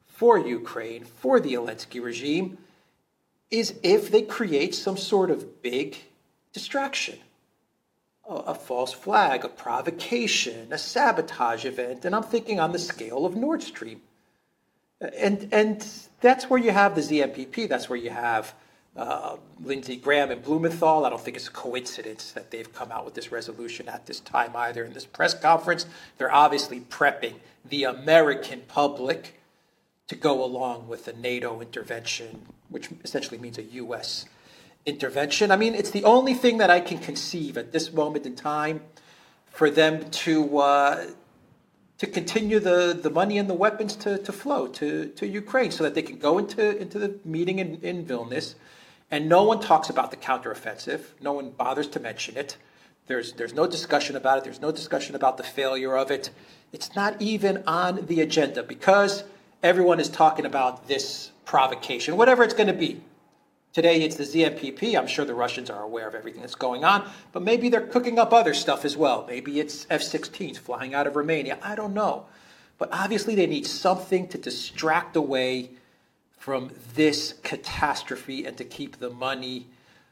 for 0.06 0.38
Ukraine, 0.38 1.04
for 1.04 1.40
the 1.40 1.54
Zelensky 1.54 2.02
regime, 2.02 2.58
is 3.50 3.74
if 3.82 4.10
they 4.10 4.22
create 4.22 4.74
some 4.74 4.96
sort 4.96 5.30
of 5.30 5.62
big 5.62 5.96
distraction. 6.52 7.18
A, 8.28 8.34
a, 8.34 8.54
false 8.54 8.92
flag, 8.92 9.44
a 9.44 9.48
provocation, 9.48 10.72
a 10.72 10.78
sabotage 10.78 11.64
event, 11.64 12.04
and 12.04 12.14
I'm 12.14 12.22
thinking 12.22 12.60
on 12.60 12.72
the 12.72 12.78
scale 12.78 13.24
of 13.24 13.34
Nord 13.34 13.62
Stream. 13.62 14.02
And, 15.00 15.48
and 15.52 15.86
that's 16.20 16.50
where 16.50 16.60
you 16.60 16.70
have 16.70 16.94
the 16.94 17.00
ZNPP. 17.00 17.68
that's 17.68 17.88
where 17.88 17.98
you 17.98 18.10
have 18.10 18.54
uh, 18.96 19.36
Lindsey 19.62 19.96
Graham 19.96 20.30
and 20.30 20.42
Blumenthal. 20.42 21.06
I 21.06 21.10
don't 21.10 21.20
think 21.20 21.36
it's 21.36 21.48
a 21.48 21.52
coincidence 21.52 22.32
that 22.32 22.50
they've 22.50 22.70
come 22.72 22.92
out 22.92 23.04
with 23.04 23.14
this 23.14 23.32
resolution 23.32 23.88
at 23.88 24.06
this 24.06 24.20
time 24.20 24.54
either. 24.54 24.84
In 24.84 24.92
this 24.92 25.06
press 25.06 25.32
conference, 25.32 25.86
they're 26.18 26.32
obviously 26.32 26.80
prepping 26.80 27.34
the 27.68 27.84
American 27.84 28.62
public 28.68 29.40
to 30.08 30.16
go 30.16 30.44
along 30.44 30.88
with 30.88 31.04
the 31.04 31.12
NATO 31.12 31.60
intervention, 31.60 32.46
which 32.68 32.90
essentially 33.04 33.38
means 33.38 33.58
a 33.58 33.62
U.S. 33.62 34.26
intervention. 34.84 35.52
I 35.52 35.56
mean, 35.56 35.74
it's 35.74 35.90
the 35.90 36.04
only 36.04 36.34
thing 36.34 36.58
that 36.58 36.68
I 36.68 36.80
can 36.80 36.98
conceive 36.98 37.56
at 37.56 37.72
this 37.72 37.92
moment 37.92 38.26
in 38.26 38.34
time 38.34 38.82
for 39.46 39.70
them 39.70 40.10
to 40.10 40.58
uh, 40.58 41.06
to 42.00 42.06
continue 42.06 42.58
the, 42.58 42.98
the 43.00 43.10
money 43.10 43.36
and 43.36 43.48
the 43.48 43.54
weapons 43.54 43.94
to, 43.94 44.16
to 44.16 44.32
flow 44.32 44.66
to, 44.66 45.08
to 45.10 45.26
Ukraine 45.26 45.70
so 45.70 45.84
that 45.84 45.94
they 45.94 46.00
can 46.00 46.16
go 46.18 46.38
into, 46.38 46.76
into 46.78 46.98
the 46.98 47.18
meeting 47.26 47.58
in, 47.58 47.78
in 47.82 48.06
Vilnius 48.06 48.54
and 49.10 49.28
no 49.28 49.44
one 49.44 49.60
talks 49.60 49.90
about 49.90 50.10
the 50.10 50.16
counteroffensive. 50.16 51.00
No 51.20 51.34
one 51.34 51.50
bothers 51.50 51.88
to 51.88 52.00
mention 52.00 52.38
it. 52.38 52.56
There's, 53.06 53.32
there's 53.34 53.52
no 53.52 53.66
discussion 53.66 54.16
about 54.16 54.38
it. 54.38 54.44
There's 54.44 54.62
no 54.62 54.72
discussion 54.72 55.14
about 55.14 55.36
the 55.36 55.42
failure 55.42 55.94
of 55.94 56.10
it. 56.10 56.30
It's 56.72 56.96
not 56.96 57.20
even 57.20 57.64
on 57.66 58.06
the 58.06 58.22
agenda 58.22 58.62
because 58.62 59.24
everyone 59.62 60.00
is 60.00 60.08
talking 60.08 60.46
about 60.46 60.88
this 60.88 61.32
provocation, 61.44 62.16
whatever 62.16 62.44
it's 62.44 62.54
going 62.54 62.68
to 62.68 62.72
be. 62.72 63.02
Today 63.72 64.02
it's 64.02 64.16
the 64.16 64.24
ZNPP. 64.24 64.98
I'm 64.98 65.06
sure 65.06 65.24
the 65.24 65.32
Russians 65.32 65.70
are 65.70 65.82
aware 65.84 66.08
of 66.08 66.16
everything 66.16 66.40
that's 66.40 66.56
going 66.56 66.84
on, 66.84 67.08
but 67.30 67.42
maybe 67.42 67.68
they're 67.68 67.86
cooking 67.86 68.18
up 68.18 68.32
other 68.32 68.52
stuff 68.52 68.84
as 68.84 68.96
well. 68.96 69.24
Maybe 69.28 69.60
it's 69.60 69.86
F 69.88 70.02
16s 70.02 70.58
flying 70.58 70.92
out 70.92 71.06
of 71.06 71.14
Romania. 71.14 71.56
I 71.62 71.76
don't 71.76 71.94
know. 71.94 72.26
But 72.78 72.88
obviously 72.92 73.36
they 73.36 73.46
need 73.46 73.66
something 73.66 74.26
to 74.28 74.38
distract 74.38 75.14
away 75.14 75.70
from 76.36 76.72
this 76.94 77.34
catastrophe 77.44 78.44
and 78.44 78.56
to 78.56 78.64
keep 78.64 78.98
the 78.98 79.10
money 79.10 79.68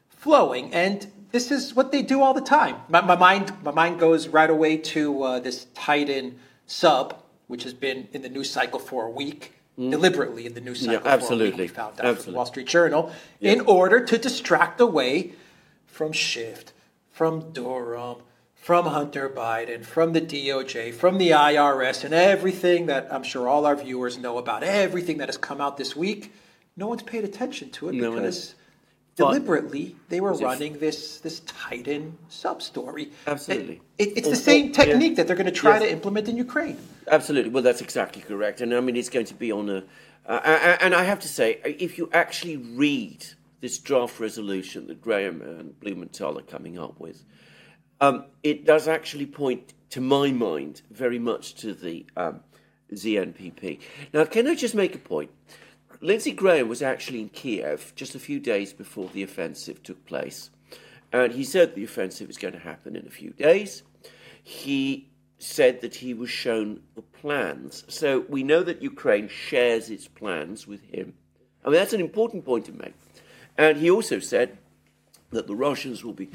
flowing. 0.07 0.73
And 0.73 1.11
this 1.31 1.51
is 1.51 1.75
what 1.75 1.91
they 1.91 2.01
do 2.01 2.21
all 2.21 2.33
the 2.33 2.39
time. 2.39 2.77
My, 2.87 3.01
my 3.01 3.17
mind, 3.17 3.51
my 3.61 3.71
mind 3.71 3.99
goes 3.99 4.29
right 4.29 4.49
away 4.49 4.77
to 4.77 5.23
uh, 5.23 5.39
this 5.41 5.67
Titan 5.73 6.39
sub, 6.65 7.21
which 7.47 7.63
has 7.63 7.73
been 7.73 8.07
in 8.13 8.21
the 8.21 8.29
news 8.29 8.49
cycle 8.49 8.79
for 8.79 9.05
a 9.05 9.09
week. 9.09 9.58
Mm. 9.79 9.91
Deliberately 9.91 10.45
in 10.45 10.53
the 10.55 10.61
news 10.61 10.81
cycle, 10.81 10.95
yeah, 10.95 11.13
absolutely. 11.13 11.63
Week, 11.63 11.71
found 11.71 12.01
out 12.01 12.05
absolutely. 12.05 12.23
from 12.23 12.33
the 12.33 12.35
Wall 12.35 12.45
Street 12.45 12.67
Journal, 12.67 13.13
yeah. 13.39 13.53
in 13.53 13.61
order 13.61 14.03
to 14.03 14.17
distract 14.17 14.81
away 14.81 15.31
from 15.85 16.11
Schiff, 16.11 16.65
from 17.11 17.53
Durham, 17.53 18.17
from 18.55 18.87
Hunter 18.87 19.29
Biden, 19.29 19.85
from 19.85 20.11
the 20.11 20.19
DOJ, 20.19 20.93
from 20.93 21.17
the 21.17 21.29
IRS, 21.29 22.03
and 22.03 22.13
everything 22.13 22.87
that 22.87 23.07
I'm 23.09 23.23
sure 23.23 23.47
all 23.47 23.65
our 23.65 23.75
viewers 23.75 24.17
know 24.17 24.37
about, 24.37 24.63
everything 24.63 25.19
that 25.19 25.29
has 25.29 25.37
come 25.37 25.61
out 25.61 25.77
this 25.77 25.95
week, 25.95 26.33
no 26.75 26.87
one's 26.87 27.03
paid 27.03 27.23
attention 27.23 27.69
to 27.71 27.87
it 27.87 27.95
No 27.95 28.11
because. 28.11 28.55
Deliberately 29.15 29.95
they 30.09 30.21
were 30.21 30.31
it- 30.31 30.41
running 30.41 30.79
this 30.79 31.19
this 31.19 31.41
Titan 31.41 32.17
sub 32.29 32.61
story. 32.61 33.11
Absolutely. 33.27 33.81
It, 33.97 34.17
it's 34.17 34.29
the 34.29 34.35
same 34.35 34.69
oh, 34.69 34.73
technique 34.73 35.11
yeah. 35.11 35.15
that 35.17 35.27
they're 35.27 35.35
going 35.35 35.45
to 35.45 35.51
try 35.51 35.73
Yes. 35.73 35.83
to 35.83 35.91
implement 35.91 36.27
in 36.29 36.37
Ukraine. 36.37 36.77
Absolutely. 37.09 37.51
Well, 37.51 37.63
that's 37.63 37.81
exactly 37.81 38.21
correct. 38.21 38.61
And 38.61 38.73
I 38.73 38.79
mean, 38.79 38.95
it's 38.95 39.09
going 39.09 39.25
to 39.27 39.33
be 39.33 39.51
on 39.51 39.69
a. 39.69 39.83
Uh, 40.25 40.77
and 40.81 40.93
I 40.93 41.03
have 41.03 41.19
to 41.21 41.27
say, 41.27 41.59
if 41.65 41.97
you 41.97 42.09
actually 42.13 42.57
read 42.57 43.25
this 43.61 43.79
draft 43.79 44.19
resolution 44.19 44.87
that 44.87 45.01
Graham 45.01 45.41
and 45.41 45.79
Blumenthal 45.79 46.37
are 46.37 46.43
coming 46.43 46.77
up 46.77 46.99
with, 46.99 47.23
um, 47.99 48.25
it 48.43 48.63
does 48.63 48.87
actually 48.87 49.25
point, 49.25 49.73
to 49.89 50.01
my 50.01 50.31
mind, 50.31 50.83
very 50.91 51.17
much 51.17 51.55
to 51.55 51.73
the 51.73 52.05
um, 52.15 52.41
ZNPP. 52.93 53.79
Now, 54.13 54.25
can 54.25 54.47
I 54.47 54.55
just 54.55 54.75
make 54.75 54.95
a 54.95 54.99
point? 54.99 55.31
Lindsey 56.01 56.31
Graham 56.31 56.69
was 56.69 56.81
actually 56.81 57.19
in 57.19 57.29
Kiev 57.29 57.93
just 57.95 58.15
a 58.15 58.19
few 58.19 58.39
days 58.39 58.71
before 58.71 59.09
the 59.09 59.23
offensive 59.23 59.83
took 59.83 60.05
place. 60.05 60.49
And 61.11 61.33
he 61.33 61.43
said 61.43 61.75
the 61.75 61.83
offensive 61.83 62.27
was 62.27 62.37
going 62.37 62.53
to 62.53 62.59
happen 62.59 62.95
in 62.95 63.05
a 63.05 63.11
few 63.11 63.31
days. 63.31 63.83
He 64.41 65.09
said 65.39 65.81
that 65.81 65.95
he 65.95 66.13
was 66.13 66.29
shown 66.29 66.81
the 66.95 67.01
plans. 67.01 67.83
So 67.87 68.25
we 68.29 68.43
know 68.43 68.63
that 68.63 68.81
Ukraine 68.81 69.27
shares 69.27 69.89
its 69.89 70.07
plans 70.07 70.67
with 70.67 70.83
him. 70.83 71.13
I 71.65 71.69
mean, 71.69 71.75
that's 71.75 71.93
an 71.93 72.01
important 72.01 72.45
point 72.45 72.65
to 72.65 72.71
make. 72.71 72.93
And 73.57 73.77
he 73.77 73.89
also 73.89 74.19
said 74.19 74.57
that 75.31 75.47
the 75.47 75.55
Russians 75.55 76.03
will 76.03 76.13
be 76.13 76.29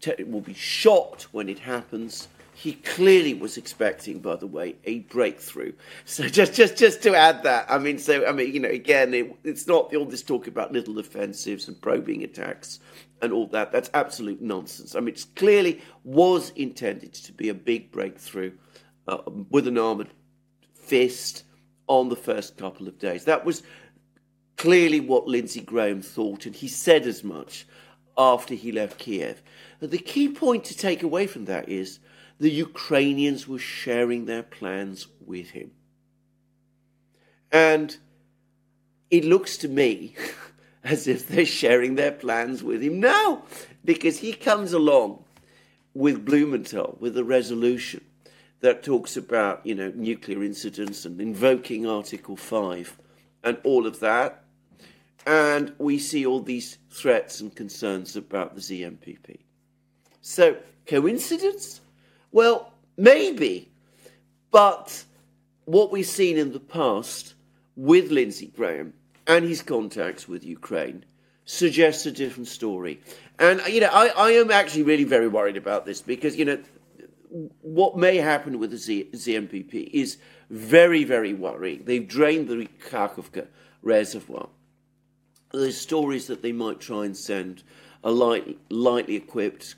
te- 0.00 0.22
will 0.24 0.40
be 0.40 0.54
shocked 0.54 1.32
when 1.32 1.48
it 1.48 1.60
happens. 1.60 2.28
He 2.58 2.72
clearly 2.72 3.34
was 3.34 3.56
expecting, 3.56 4.18
by 4.18 4.34
the 4.34 4.48
way, 4.48 4.74
a 4.82 4.98
breakthrough. 5.00 5.74
So 6.04 6.26
just 6.38 6.54
just 6.54 6.76
just 6.76 7.02
to 7.04 7.14
add 7.14 7.44
that, 7.44 7.70
I 7.70 7.78
mean, 7.78 7.98
so 7.98 8.26
I 8.26 8.32
mean, 8.32 8.52
you 8.52 8.58
know, 8.58 8.68
again, 8.68 9.14
it, 9.14 9.32
it's 9.44 9.68
not 9.68 9.94
all 9.94 10.04
this 10.04 10.24
talk 10.24 10.48
about 10.48 10.72
little 10.72 10.98
offensives 10.98 11.68
and 11.68 11.80
probing 11.80 12.24
attacks 12.24 12.80
and 13.22 13.32
all 13.32 13.46
that. 13.48 13.70
That's 13.70 13.90
absolute 13.94 14.42
nonsense. 14.42 14.96
I 14.96 15.00
mean, 15.00 15.14
it 15.14 15.24
clearly 15.36 15.80
was 16.02 16.50
intended 16.50 17.14
to 17.14 17.32
be 17.32 17.48
a 17.48 17.54
big 17.54 17.92
breakthrough 17.92 18.50
uh, 19.06 19.18
with 19.50 19.68
an 19.68 19.78
armored 19.78 20.08
fist 20.74 21.44
on 21.86 22.08
the 22.08 22.16
first 22.16 22.56
couple 22.56 22.88
of 22.88 22.98
days. 22.98 23.24
That 23.24 23.44
was 23.44 23.62
clearly 24.56 24.98
what 24.98 25.28
Lindsey 25.28 25.60
Graham 25.60 26.02
thought, 26.02 26.44
and 26.44 26.56
he 26.56 26.66
said 26.66 27.06
as 27.06 27.22
much 27.22 27.68
after 28.16 28.54
he 28.54 28.72
left 28.72 28.98
Kiev. 28.98 29.42
The 29.78 29.96
key 29.96 30.28
point 30.28 30.64
to 30.64 30.76
take 30.76 31.04
away 31.04 31.28
from 31.28 31.44
that 31.44 31.68
is 31.68 32.00
the 32.38 32.50
Ukrainians 32.50 33.48
were 33.48 33.58
sharing 33.58 34.26
their 34.26 34.42
plans 34.42 35.08
with 35.24 35.50
him. 35.50 35.72
And 37.50 37.96
it 39.10 39.24
looks 39.24 39.56
to 39.58 39.68
me 39.68 40.14
as 40.84 41.06
if 41.06 41.26
they're 41.26 41.46
sharing 41.46 41.94
their 41.94 42.12
plans 42.12 42.62
with 42.62 42.82
him 42.82 43.00
now, 43.00 43.42
because 43.84 44.18
he 44.18 44.32
comes 44.32 44.72
along 44.72 45.24
with 45.94 46.24
Blumenthal 46.24 46.96
with 47.00 47.16
a 47.18 47.24
resolution 47.24 48.04
that 48.60 48.82
talks 48.82 49.16
about, 49.16 49.64
you 49.64 49.74
know, 49.74 49.92
nuclear 49.94 50.42
incidents 50.42 51.04
and 51.04 51.20
invoking 51.20 51.86
Article 51.86 52.36
5 52.36 52.98
and 53.44 53.58
all 53.64 53.86
of 53.86 54.00
that. 54.00 54.44
And 55.26 55.74
we 55.78 55.98
see 55.98 56.24
all 56.24 56.40
these 56.40 56.78
threats 56.90 57.40
and 57.40 57.54
concerns 57.54 58.16
about 58.16 58.54
the 58.54 58.60
ZNPP. 58.60 59.38
So, 60.20 60.56
coincidence? 60.86 61.80
Well, 62.32 62.72
maybe. 62.96 63.70
But 64.50 65.04
what 65.64 65.90
we've 65.90 66.06
seen 66.06 66.38
in 66.38 66.52
the 66.52 66.60
past 66.60 67.34
with 67.76 68.10
Lindsey 68.10 68.46
Graham 68.46 68.94
and 69.26 69.44
his 69.44 69.62
contacts 69.62 70.26
with 70.26 70.44
Ukraine 70.44 71.04
suggests 71.44 72.06
a 72.06 72.12
different 72.12 72.48
story. 72.48 73.00
And, 73.38 73.60
uh, 73.60 73.66
you 73.66 73.80
know, 73.80 73.90
I, 73.92 74.08
I 74.08 74.30
am 74.32 74.50
actually 74.50 74.82
really 74.82 75.04
very 75.04 75.28
worried 75.28 75.56
about 75.56 75.86
this 75.86 76.00
because, 76.00 76.36
you 76.36 76.44
know, 76.44 76.58
what 77.62 77.96
may 77.96 78.16
happen 78.16 78.58
with 78.58 78.70
the 78.70 78.78
Z, 78.78 79.10
ZNPP 79.12 79.90
is 79.92 80.18
very, 80.50 81.04
very 81.04 81.34
worrying. 81.34 81.84
They've 81.84 82.06
drained 82.06 82.48
the 82.48 82.68
Kakhovka 82.88 83.46
reservoir. 83.82 84.48
There's 85.52 85.78
stories 85.78 86.26
that 86.26 86.42
they 86.42 86.52
might 86.52 86.80
try 86.80 87.04
and 87.04 87.16
send 87.16 87.62
a 88.04 88.10
light, 88.10 88.58
lightly 88.70 89.16
equipped 89.16 89.74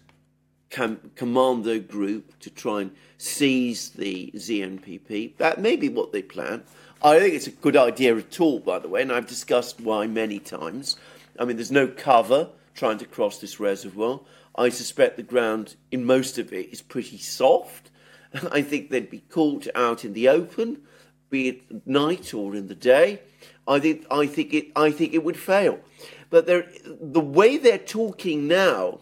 com- 0.71 1.11
commando 1.17 1.79
group 1.81 2.39
to 2.41 2.51
try 2.51 2.83
and 2.83 2.93
seize 3.19 3.91
the 3.91 4.31
ZNPP. 4.35 5.37
That 5.37 5.61
may 5.61 5.77
be 5.77 5.89
what 5.89 6.13
they 6.13 6.23
plan. 6.23 6.63
I 7.03 7.19
think 7.19 7.35
it's 7.35 7.47
a 7.47 7.51
good 7.53 7.77
idea 7.77 8.17
at 8.17 8.41
all, 8.41 8.61
by 8.61 8.79
the 8.79 8.89
way, 8.89 9.03
and 9.03 9.13
I've 9.13 9.27
discussed 9.27 9.81
why 9.81 10.07
many 10.07 10.39
times. 10.39 10.97
I 11.39 11.45
mean, 11.45 11.57
there's 11.57 11.71
no 11.71 11.89
cover 11.89 12.51
trying 12.75 12.99
to 12.99 13.07
cross 13.07 13.39
this 13.39 13.59
reservoir. 13.59 14.21
I 14.57 14.69
suspect 14.69 15.17
the 15.17 15.23
ground 15.23 15.77
in 15.91 16.05
most 16.05 16.39
of 16.39 16.53
it 16.53 16.73
is 16.73 16.83
pretty 16.83 17.19
soft. 17.19 17.91
I 18.53 18.63
think 18.63 18.91
they'd 18.91 19.11
be 19.11 19.21
caught 19.31 19.67
out 19.75 20.05
in 20.05 20.13
the 20.13 20.29
open, 20.29 20.83
be 21.31 21.49
it 21.49 21.87
night 21.87 22.35
or 22.35 22.55
in 22.55 22.69
the 22.69 22.75
day. 22.75 23.21
I 23.67 23.79
think 23.79 24.07
I 24.11 24.27
think 24.27 24.53
it 24.53 24.67
I 24.75 24.91
think 24.91 25.15
it 25.15 25.25
would 25.25 25.37
fail. 25.37 25.79
But 26.29 26.47
the 26.47 27.21
way 27.21 27.57
they're 27.57 27.79
talking 27.79 28.47
now 28.47 29.01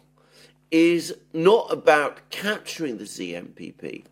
is 0.70 1.14
not 1.32 1.72
about 1.72 2.30
capturing 2.30 2.98
the 2.98 3.04
ZNPP, 3.04 4.04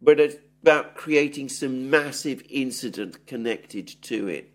but 0.00 0.20
it's 0.20 0.36
about 0.62 0.94
creating 0.94 1.48
some 1.48 1.90
massive 1.90 2.42
incident 2.48 3.26
connected 3.26 3.88
to 4.02 4.28
it. 4.28 4.52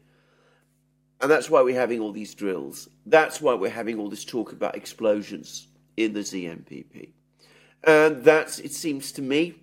And 1.21 1.29
that's 1.29 1.49
why 1.49 1.61
we're 1.61 1.79
having 1.79 1.99
all 1.99 2.11
these 2.11 2.33
drills. 2.33 2.89
That's 3.05 3.41
why 3.41 3.53
we're 3.53 3.69
having 3.69 3.99
all 3.99 4.09
this 4.09 4.25
talk 4.25 4.51
about 4.51 4.75
explosions 4.75 5.67
in 5.95 6.13
the 6.13 6.21
ZNPP. 6.21 7.09
And 7.83 8.23
that's, 8.23 8.59
it 8.59 8.73
seems 8.73 9.11
to 9.13 9.21
me, 9.21 9.55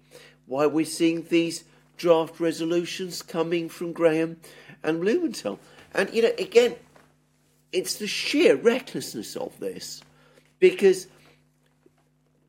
why 0.46 0.66
we're 0.66 0.84
seeing 0.84 1.24
these 1.24 1.64
draft 1.96 2.40
resolutions 2.40 3.22
coming 3.22 3.68
from 3.68 3.92
Graham 3.92 4.38
and 4.82 5.00
Blumenthal. 5.00 5.58
And, 5.94 6.12
you 6.14 6.22
know, 6.22 6.32
again, 6.38 6.76
it's 7.72 7.96
the 7.96 8.06
sheer 8.06 8.56
recklessness 8.56 9.36
of 9.36 9.58
this. 9.58 10.02
Because 10.60 11.08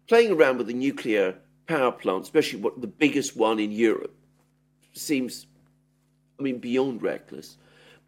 playing 0.09 0.31
around 0.31 0.57
with 0.57 0.67
the 0.67 0.73
nuclear 0.73 1.35
power 1.67 1.91
plant, 1.91 2.23
especially 2.23 2.59
what 2.59 2.81
the 2.81 2.87
biggest 2.87 3.37
one 3.37 3.59
in 3.59 3.71
Europe, 3.71 4.13
seems, 4.93 5.45
I 6.39 6.43
mean, 6.43 6.57
beyond 6.57 7.01
reckless. 7.01 7.57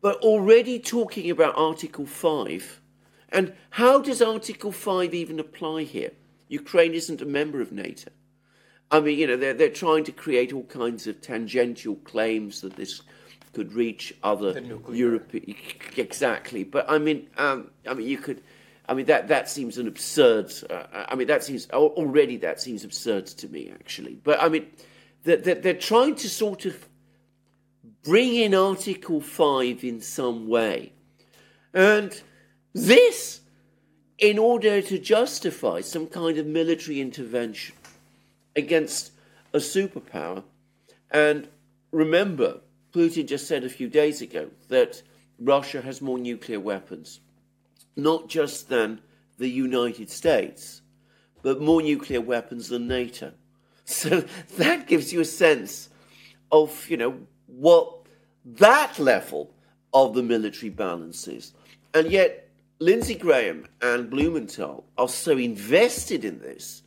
But 0.02 0.18
already 0.18 0.80
talking 0.80 1.30
about 1.30 1.54
Article 1.56 2.08
5, 2.08 2.82
and 3.30 3.54
how 3.70 4.02
does 4.02 4.22
Article 4.22 4.72
5 4.72 5.14
even 5.14 5.40
apply 5.40 5.84
here? 5.84 6.12
Ukraine 6.50 6.94
isn't 6.94 7.22
a 7.22 7.26
member 7.26 7.62
of 7.62 7.72
NATO. 7.72 8.10
I 8.90 9.00
mean, 9.00 9.18
you 9.18 9.28
know, 9.28 9.38
they're, 9.38 9.54
they're 9.54 9.70
trying 9.70 10.04
to 10.06 10.12
create 10.12 10.52
all 10.52 10.64
kinds 10.64 11.08
of 11.08 11.22
tangential 11.22 11.96
claims 11.98 12.60
that 12.62 12.76
this 12.76 13.04
could 13.54 13.74
reach 13.74 14.14
other 14.24 14.54
The 14.54 14.62
nuclear. 14.62 14.98
Europe. 14.98 15.34
Exactly. 15.98 16.64
But 16.64 16.90
I 16.90 16.98
mean, 16.98 17.28
um, 17.38 17.70
I 17.88 17.94
mean, 17.94 18.08
you 18.08 18.18
could. 18.18 18.42
I 18.92 18.94
mean, 18.94 19.06
that, 19.06 19.30
that 19.30 19.50
seems 19.50 19.78
an 19.78 19.88
absurd. 19.88 20.52
Uh, 20.70 20.84
I 20.94 21.16
mean, 21.16 21.28
that 21.28 21.46
seems 21.46 21.70
already 21.70 22.36
that 22.38 22.60
seems 22.60 22.84
absurd 22.84 23.26
to 23.28 23.48
me, 23.48 23.72
actually. 23.74 24.16
But 24.22 24.44
I 24.44 24.50
mean, 24.50 24.68
that 25.24 25.46
they're, 25.46 25.56
they're 25.56 25.74
trying 25.76 26.16
to 26.16 26.28
sort 26.28 26.66
of 26.66 26.90
bring 28.04 28.36
in 28.36 28.54
Article 28.54 29.22
Five 29.22 29.86
in 29.86 30.02
some 30.02 30.50
way, 30.50 30.92
and 31.74 32.22
this 32.74 33.40
in 34.18 34.38
order 34.38 34.82
to 34.82 35.00
justify 35.00 35.80
some 35.80 36.08
kind 36.08 36.38
of 36.38 36.46
military 36.46 37.00
intervention 37.00 37.76
against 38.58 39.14
a 39.54 39.60
superpower. 39.60 40.44
And 41.12 41.48
remember, 41.92 42.60
Putin 42.92 43.26
just 43.26 43.48
said 43.48 43.64
a 43.64 43.70
few 43.70 43.88
days 43.88 44.22
ago 44.22 44.50
that 44.68 45.02
Russia 45.40 45.82
has 45.82 46.02
more 46.02 46.20
nuclear 46.20 46.60
weapons, 46.60 47.22
not 47.96 48.28
just 48.28 48.70
than 48.70 49.02
the 49.38 49.50
United 49.50 50.10
States, 50.10 50.82
but 51.42 51.62
more 51.62 51.82
nuclear 51.82 52.22
weapons 52.22 52.70
than 52.70 52.88
NATO. 52.88 53.34
So 53.84 54.24
that 54.56 54.88
gives 54.88 55.12
you 55.12 55.20
a 55.20 55.26
sense 55.26 55.90
of, 56.50 56.90
you 56.90 56.96
know, 56.96 57.18
what 57.48 57.94
that 58.46 58.98
level 59.00 59.52
of 59.94 60.14
the 60.14 60.24
military 60.24 60.70
balance 60.70 61.28
is. 61.28 61.52
And 61.94 62.10
yet, 62.10 62.48
Lindsey 62.80 63.16
Graham 63.16 63.68
and 63.82 64.10
Blumenthal 64.10 64.86
are 64.98 65.10
so 65.10 65.38
invested 65.38 66.24
in 66.24 66.40
this 66.40 66.84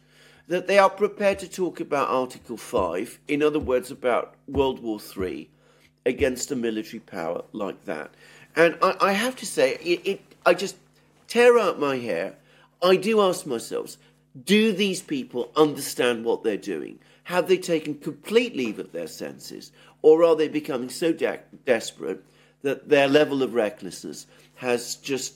that 0.48 0.66
they 0.66 0.78
are 0.78 0.90
prepared 0.90 1.38
to 1.40 1.48
talk 1.48 1.80
about 1.80 2.08
Article 2.08 2.56
5, 2.56 3.18
in 3.28 3.42
other 3.42 3.58
words, 3.58 3.90
about 3.90 4.34
World 4.46 4.82
War 4.82 4.98
III, 5.16 5.48
against 6.06 6.50
a 6.50 6.56
military 6.56 7.00
power 7.00 7.42
like 7.52 7.84
that. 7.84 8.10
And 8.56 8.76
I, 8.82 8.96
I 9.00 9.12
have 9.12 9.36
to 9.36 9.46
say, 9.46 9.74
it, 9.76 10.06
it, 10.06 10.20
I 10.44 10.54
just 10.54 10.76
tear 11.26 11.58
out 11.58 11.78
my 11.78 11.98
hair. 11.98 12.36
I 12.82 12.96
do 12.96 13.20
ask 13.20 13.46
myself, 13.46 13.96
Do 14.44 14.72
these 14.72 15.02
people 15.02 15.50
understand 15.56 16.24
what 16.24 16.42
they're 16.42 16.56
doing? 16.56 16.98
Have 17.24 17.48
they 17.48 17.56
taken 17.56 17.94
complete 17.94 18.54
leave 18.54 18.78
of 18.78 18.92
their 18.92 19.06
senses? 19.06 19.72
Or 20.02 20.22
are 20.24 20.36
they 20.36 20.48
becoming 20.48 20.90
so 20.90 21.12
de- 21.12 21.40
desperate 21.64 22.22
that 22.62 22.88
their 22.88 23.08
level 23.08 23.42
of 23.42 23.54
recklessness 23.54 24.26
has 24.56 24.96
just 24.96 25.34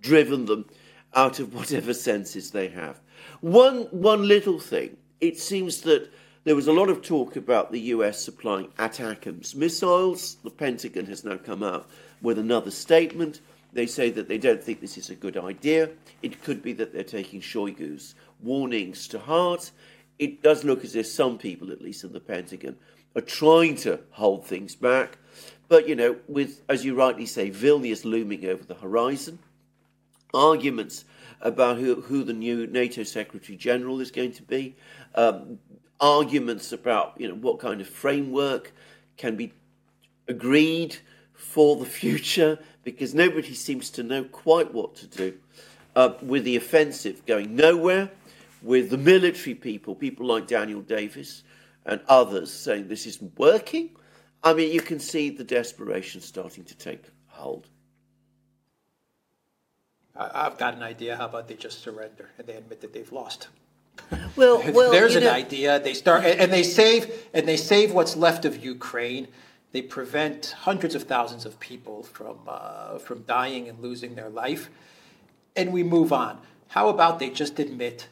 driven 0.00 0.44
them 0.44 0.66
out 1.14 1.40
of 1.40 1.54
whatever 1.54 1.94
senses 1.94 2.50
they 2.50 2.68
have? 2.68 3.00
One, 3.40 3.82
one 3.90 4.28
little 4.28 4.58
thing 4.58 4.96
it 5.20 5.38
seems 5.38 5.80
that 5.82 6.12
there 6.44 6.54
was 6.54 6.68
a 6.68 6.72
lot 6.72 6.88
of 6.88 7.02
talk 7.02 7.36
about 7.36 7.72
the 7.72 7.80
US 7.80 8.22
supplying 8.22 8.68
ATACMS 8.78 9.54
missiles. 9.54 10.36
The 10.44 10.50
Pentagon 10.50 11.06
has 11.06 11.24
now 11.24 11.38
come 11.38 11.62
out 11.62 11.88
with 12.22 12.38
another 12.38 12.70
statement. 12.70 13.40
They 13.76 13.86
say 13.86 14.08
that 14.12 14.26
they 14.26 14.38
don't 14.38 14.62
think 14.62 14.80
this 14.80 14.96
is 14.96 15.10
a 15.10 15.14
good 15.14 15.36
idea. 15.36 15.90
It 16.22 16.42
could 16.42 16.62
be 16.62 16.72
that 16.72 16.94
they're 16.94 17.04
taking 17.04 17.42
Shoigu's 17.42 18.14
warnings 18.42 19.06
to 19.08 19.18
heart. 19.18 19.70
It 20.18 20.42
does 20.42 20.64
look 20.64 20.82
as 20.82 20.96
if 20.96 21.06
some 21.06 21.36
people, 21.36 21.70
at 21.70 21.82
least 21.82 22.02
in 22.02 22.14
the 22.14 22.20
Pentagon, 22.20 22.76
are 23.14 23.20
trying 23.20 23.76
to 23.76 24.00
hold 24.12 24.46
things 24.46 24.74
back. 24.74 25.18
But, 25.68 25.86
you 25.86 25.94
know, 25.94 26.16
with, 26.26 26.62
as 26.70 26.86
you 26.86 26.94
rightly 26.94 27.26
say, 27.26 27.50
Vilnius 27.50 28.06
looming 28.06 28.46
over 28.46 28.64
the 28.64 28.76
horizon, 28.76 29.40
arguments 30.32 31.04
about 31.42 31.76
who, 31.76 32.00
who 32.00 32.24
the 32.24 32.32
new 32.32 32.66
NATO 32.66 33.02
Secretary 33.02 33.58
General 33.58 34.00
is 34.00 34.10
going 34.10 34.32
to 34.32 34.42
be, 34.42 34.74
um, 35.14 35.58
arguments 36.00 36.72
about, 36.72 37.12
you 37.18 37.28
know, 37.28 37.34
what 37.34 37.58
kind 37.58 37.82
of 37.82 37.88
framework 37.88 38.72
can 39.18 39.36
be 39.36 39.52
agreed 40.28 40.96
for 41.36 41.76
the 41.76 41.86
future 41.86 42.58
because 42.82 43.14
nobody 43.14 43.54
seems 43.54 43.90
to 43.90 44.02
know 44.02 44.24
quite 44.24 44.72
what 44.72 44.94
to 44.96 45.06
do. 45.06 45.38
Uh, 45.94 46.12
with 46.20 46.44
the 46.44 46.56
offensive 46.56 47.24
going 47.24 47.56
nowhere, 47.56 48.10
with 48.60 48.90
the 48.90 48.98
military 48.98 49.54
people, 49.54 49.94
people 49.94 50.26
like 50.26 50.46
Daniel 50.46 50.82
Davis 50.82 51.42
and 51.86 52.00
others 52.08 52.52
saying 52.52 52.88
this 52.88 53.06
isn't 53.06 53.38
working, 53.38 53.90
I 54.42 54.52
mean, 54.52 54.72
you 54.72 54.80
can 54.80 55.00
see 55.00 55.30
the 55.30 55.44
desperation 55.44 56.20
starting 56.20 56.64
to 56.64 56.76
take 56.76 57.02
hold. 57.28 57.68
I've 60.14 60.58
got 60.58 60.74
an 60.74 60.82
idea. 60.82 61.16
How 61.16 61.26
about 61.26 61.48
they 61.48 61.54
just 61.54 61.80
surrender 61.82 62.30
and 62.38 62.46
they 62.46 62.54
admit 62.54 62.80
that 62.80 62.92
they've 62.92 63.10
lost? 63.12 63.48
Well, 64.34 64.62
well 64.72 64.90
there's 64.92 65.16
an 65.16 65.24
know, 65.24 65.32
idea. 65.32 65.80
They 65.80 65.94
start 65.94 66.24
and 66.24 66.52
they 66.52 66.62
save 66.62 67.10
and 67.34 67.46
they 67.46 67.56
save 67.56 67.92
what's 67.92 68.16
left 68.16 68.44
of 68.44 68.64
Ukraine 68.64 69.28
they 69.72 69.82
prevent 69.82 70.54
hundreds 70.60 70.94
of 70.94 71.04
thousands 71.04 71.44
of 71.44 71.60
people 71.60 72.02
from, 72.02 72.38
uh, 72.46 72.98
from 72.98 73.22
dying 73.22 73.68
and 73.68 73.80
losing 73.80 74.14
their 74.14 74.28
life. 74.28 74.70
And 75.54 75.72
we 75.72 75.82
move 75.82 76.12
on. 76.12 76.38
How 76.68 76.88
about 76.88 77.18
they 77.18 77.30
just 77.30 77.58
admit 77.58 78.08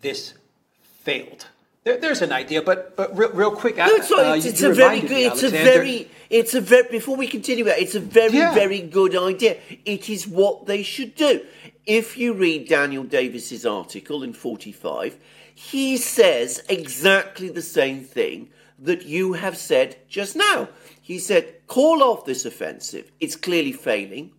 this 0.00 0.34
failed? 0.82 1.46
There, 1.86 1.98
there's 1.98 2.20
an 2.20 2.32
idea, 2.32 2.62
but 2.62 2.96
but 2.96 3.16
real, 3.16 3.30
real 3.30 3.50
quick. 3.52 3.76
No, 3.76 3.86
it's, 3.86 4.10
uh, 4.10 4.34
it's, 4.36 4.46
it's 4.46 4.62
a 4.62 4.72
very 4.72 5.00
good. 5.00 5.12
it's 5.12 5.44
a 5.44 5.50
very. 5.50 6.10
It's 6.28 6.54
a 6.54 6.60
very. 6.60 6.88
Before 6.88 7.14
we 7.16 7.28
continue, 7.28 7.64
it's 7.68 7.94
a 7.94 8.00
very 8.00 8.38
yeah. 8.38 8.52
very 8.52 8.80
good 8.80 9.14
idea. 9.14 9.58
It 9.84 10.10
is 10.10 10.26
what 10.26 10.66
they 10.66 10.82
should 10.82 11.14
do. 11.14 11.42
If 11.86 12.18
you 12.18 12.32
read 12.32 12.68
Daniel 12.68 13.04
Davis's 13.04 13.64
article 13.64 14.24
in 14.24 14.32
45, 14.32 15.16
he 15.54 15.96
says 15.96 16.64
exactly 16.68 17.48
the 17.50 17.62
same 17.62 18.02
thing 18.02 18.50
that 18.80 19.06
you 19.06 19.34
have 19.34 19.56
said 19.56 19.96
just 20.08 20.34
now. 20.34 20.68
He 21.06 21.20
said, 21.20 21.64
call 21.68 22.02
off 22.02 22.24
this 22.24 22.44
offensive. 22.44 23.12
It's 23.20 23.36
clearly 23.36 23.70
failing. 23.70 24.32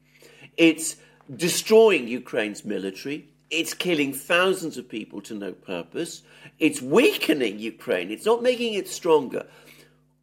It's 0.57 0.97
destroying 1.33 2.09
Ukraine's 2.09 2.65
military. 2.65 3.29
It's 3.49 3.73
killing 3.73 4.11
thousands 4.11 4.77
of 4.77 4.89
people 4.89 5.21
to 5.21 5.33
no 5.33 5.53
purpose. 5.53 6.23
It's 6.59 6.81
weakening 6.81 7.57
Ukraine. 7.59 8.11
It's 8.11 8.25
not 8.25 8.43
making 8.43 8.73
it 8.73 8.89
stronger. 8.89 9.45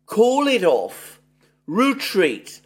Call 0.05 0.47
it 0.47 0.65
off. 0.65 1.19
Retreat. 1.67 2.61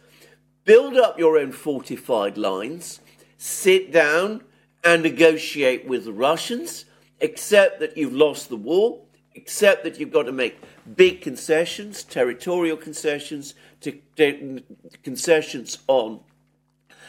Build 0.65 0.97
up 0.97 1.17
your 1.17 1.37
own 1.37 1.53
fortified 1.53 2.37
lines. 2.37 2.99
Sit 3.37 3.93
down 3.93 4.43
and 4.83 5.03
negotiate 5.03 5.87
with 5.87 6.03
the 6.03 6.11
Russians. 6.11 6.83
Accept 7.21 7.79
that 7.79 7.95
you've 7.95 8.11
lost 8.11 8.49
the 8.49 8.57
war. 8.57 8.99
Accept 9.37 9.85
that 9.85 10.01
you've 10.01 10.11
got 10.11 10.23
to 10.23 10.33
make 10.33 10.59
big 10.95 11.21
concessions, 11.21 12.03
territorial 12.03 12.77
concessions, 12.77 13.53
to, 13.81 13.97
to, 14.15 14.63
concessions 15.03 15.79
on 15.87 16.19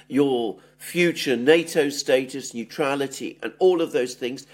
your 0.09 0.59
future 0.79 1.37
NATO 1.37 1.89
status, 1.89 2.53
neutrality, 2.55 3.39
and 3.43 3.53
all 3.59 3.81
of 3.81 3.93
those 3.93 4.15
things. 4.15 4.47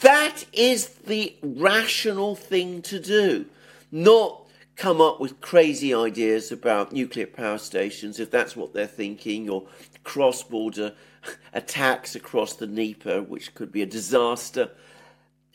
That 0.00 0.44
is 0.52 0.88
the 0.88 1.36
rational 1.42 2.34
thing 2.34 2.82
to 2.82 2.98
do, 2.98 3.46
not 3.90 4.46
come 4.74 5.00
up 5.00 5.20
with 5.20 5.40
crazy 5.40 5.94
ideas 5.94 6.52
about 6.52 6.92
nuclear 6.92 7.26
power 7.26 7.56
stations 7.56 8.20
if 8.20 8.30
that's 8.30 8.54
what 8.54 8.74
they're 8.74 8.86
thinking, 8.86 9.48
or 9.48 9.66
cross 10.04 10.42
border 10.42 10.92
attacks 11.54 12.14
across 12.14 12.54
the 12.54 12.66
Dnieper, 12.66 13.22
which 13.22 13.54
could 13.54 13.72
be 13.72 13.82
a 13.82 13.86
disaster. 13.86 14.70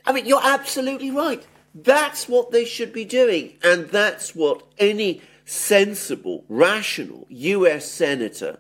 I 0.06 0.14
mean, 0.14 0.26
you're 0.26 0.44
absolutely 0.44 1.12
right. 1.12 1.46
That's 1.74 2.28
what 2.28 2.52
they 2.52 2.66
should 2.66 2.92
be 2.92 3.06
doing. 3.06 3.58
And 3.64 3.88
that's 3.90 4.36
what 4.36 4.64
any 4.78 5.22
sensible, 5.46 6.46
rational 6.48 7.26
US 7.30 7.90
senator, 7.90 8.60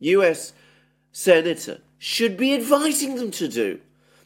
US 0.00 0.52
senator 1.12 1.80
should 1.98 2.36
be 2.36 2.54
advising 2.54 3.16
them 3.16 3.30
to 3.32 3.48
do. 3.48 3.80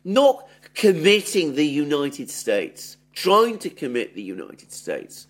Not 0.04 0.48
committing 0.74 1.54
the 1.54 1.66
United 1.66 2.30
States, 2.30 2.96
trying 3.12 3.58
to 3.58 3.70
commit 3.70 4.14
the 4.14 4.22
United 4.22 4.72
States 4.72 5.26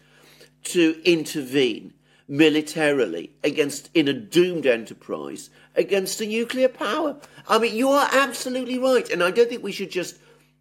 to 0.64 1.00
intervene 1.04 1.92
militarily 2.26 3.30
against 3.44 3.90
in 3.94 4.08
a 4.08 4.12
doomed 4.12 4.66
enterprise 4.66 5.50
against 5.76 6.20
a 6.20 6.26
nuclear 6.26 6.68
power. 6.68 7.16
I 7.48 7.58
mean, 7.58 7.74
you 7.74 7.90
are 7.90 8.08
absolutely 8.12 8.78
right, 8.78 9.08
and 9.10 9.22
I 9.22 9.30
don't 9.30 9.48
think 9.48 9.62
we 9.62 9.72
should 9.72 9.90
just 9.90 10.16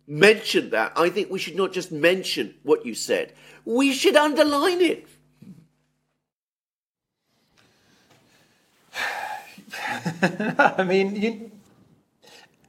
mention 0.08 0.70
that. 0.72 0.94
I 0.96 1.10
think 1.10 1.30
we 1.30 1.40
should 1.40 1.56
not 1.56 1.74
just 1.74 1.92
mention 1.92 2.56
what 2.64 2.86
you 2.86 2.96
said, 2.96 3.34
we 3.66 3.94
should 3.94 4.16
underline 4.16 4.82
it. 4.82 5.08
I 10.78 10.84
mean, 10.84 11.16
you, 11.16 11.52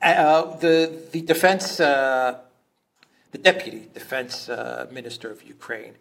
uh, 0.00 0.56
the 0.56 1.02
the 1.12 1.20
defense, 1.22 1.80
uh, 1.80 2.38
the 3.32 3.38
deputy 3.38 3.88
defense 3.92 4.48
uh, 4.48 4.86
minister 4.90 5.30
of 5.30 5.42
Ukraine, 5.42 5.94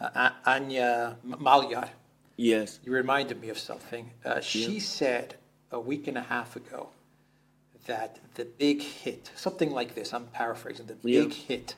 uh, 0.00 0.30
Anya 0.46 1.16
Malyar. 1.26 1.90
Yes. 2.36 2.80
You 2.84 2.92
reminded 2.92 3.40
me 3.40 3.50
of 3.50 3.58
something. 3.58 4.12
Uh, 4.24 4.40
she 4.40 4.74
yeah. 4.74 4.80
said 4.80 5.34
a 5.70 5.78
week 5.78 6.08
and 6.08 6.16
a 6.16 6.22
half 6.22 6.56
ago 6.56 6.88
that 7.90 8.20
the 8.34 8.44
big 8.44 8.82
hit, 8.82 9.32
something 9.34 9.72
like 9.72 9.96
this, 9.96 10.14
I'm 10.14 10.26
paraphrasing, 10.28 10.86
the 10.86 10.96
yeah. 11.02 11.22
big 11.22 11.32
hit 11.32 11.74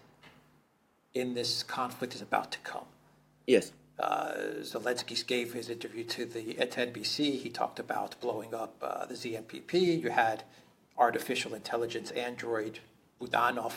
in 1.15 1.33
this 1.33 1.63
conflict 1.63 2.15
is 2.15 2.21
about 2.21 2.53
to 2.53 2.59
come. 2.59 2.85
Yes. 3.47 3.73
Uh, 3.99 4.33
Zelensky 4.61 5.27
gave 5.27 5.55
his 5.55 5.71
interview 5.71 6.05
to 6.05 6.27
the 6.27 6.59
at 6.59 6.73
NBC. 6.73 7.39
He 7.39 7.49
talked 7.49 7.79
about 7.79 8.21
blowing 8.21 8.55
up 8.55 8.75
uh, 8.83 9.07
the 9.07 9.15
ZNPP. 9.15 10.03
You 10.03 10.11
had 10.11 10.45
artificial 10.99 11.55
intelligence 11.55 12.11
android 12.11 12.81
Budanov 13.19 13.73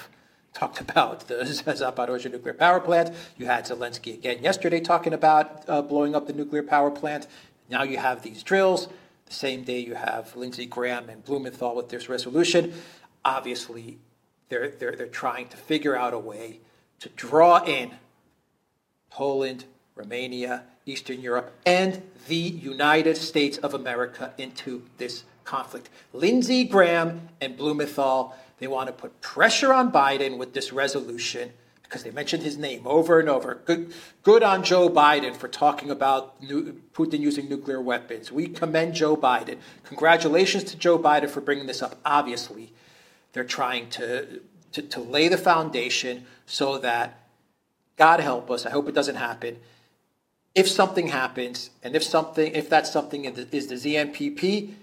talked 0.53 0.81
about 0.81 1.27
the 1.29 1.35
Zaporozhye 1.81 2.31
nuclear 2.31 2.53
power 2.53 2.81
plant. 2.81 3.11
You 3.37 3.45
had 3.45 3.65
Zelensky 3.65 4.13
again 4.13 4.43
yesterday 4.43 4.81
talking 4.81 5.13
about 5.13 5.63
uh, 5.69 5.81
blowing 5.81 6.15
up 6.15 6.27
the 6.27 6.33
nuclear 6.33 6.63
power 6.63 6.91
plant. 6.91 7.27
Now 7.69 7.83
you 7.83 7.97
have 7.97 8.23
these 8.23 8.43
drills. 8.43 8.89
The 9.25 9.33
same 9.33 9.63
day 9.63 9.79
you 9.79 9.95
have 9.95 10.35
Lindsey 10.35 10.65
Graham 10.65 11.09
and 11.09 11.23
Blumenthal 11.23 11.75
with 11.75 11.89
this 11.89 12.09
resolution. 12.09 12.73
Obviously, 13.23 13.97
they're, 14.49 14.69
they're, 14.69 14.95
they're 14.95 15.07
trying 15.07 15.47
to 15.47 15.57
figure 15.57 15.95
out 15.95 16.13
a 16.13 16.19
way 16.19 16.59
to 16.99 17.09
draw 17.09 17.63
in 17.63 17.91
Poland, 19.09 19.65
Romania, 19.95 20.63
Eastern 20.85 21.21
Europe, 21.21 21.51
and 21.65 22.01
the 22.27 22.35
United 22.35 23.17
States 23.17 23.57
of 23.57 23.73
America 23.73 24.33
into 24.37 24.83
this 24.97 25.23
conflict. 25.43 25.89
Lindsey 26.13 26.63
Graham 26.63 27.29
and 27.41 27.57
Blumenthal, 27.57 28.35
they 28.59 28.67
want 28.67 28.87
to 28.87 28.93
put 28.93 29.21
pressure 29.21 29.73
on 29.73 29.91
Biden 29.91 30.37
with 30.37 30.53
this 30.53 30.71
resolution 30.71 31.53
because 31.95 32.03
they 32.03 32.11
mentioned 32.11 32.43
his 32.43 32.57
name 32.57 32.81
over 32.83 33.21
and 33.21 33.29
over. 33.29 33.61
Good, 33.63 33.93
good 34.21 34.43
on 34.43 34.65
Joe 34.65 34.89
Biden 34.89 35.33
for 35.33 35.47
talking 35.47 35.89
about 35.89 36.43
nu- 36.43 36.73
Putin 36.93 37.19
using 37.19 37.47
nuclear 37.47 37.79
weapons. 37.79 38.33
We 38.33 38.49
commend 38.49 38.95
Joe 38.95 39.15
Biden. 39.15 39.59
Congratulations 39.85 40.65
to 40.65 40.77
Joe 40.77 40.99
Biden 40.99 41.29
for 41.29 41.39
bringing 41.39 41.67
this 41.67 41.81
up. 41.81 41.97
Obviously, 42.03 42.73
they're 43.31 43.45
trying 43.45 43.89
to, 43.91 44.41
to, 44.73 44.81
to 44.81 44.99
lay 44.99 45.29
the 45.29 45.37
foundation 45.37 46.25
so 46.45 46.77
that, 46.79 47.29
God 47.95 48.19
help 48.19 48.51
us, 48.51 48.65
I 48.65 48.71
hope 48.71 48.89
it 48.89 48.93
doesn't 48.93 49.15
happen. 49.15 49.57
If 50.53 50.67
something 50.67 51.07
happens, 51.07 51.69
and 51.81 51.95
if 51.95 52.03
something, 52.03 52.53
if 52.53 52.69
that 52.71 52.87
something 52.87 53.23
is 53.23 53.67
the 53.67 53.75
ZNPP, 53.75 54.73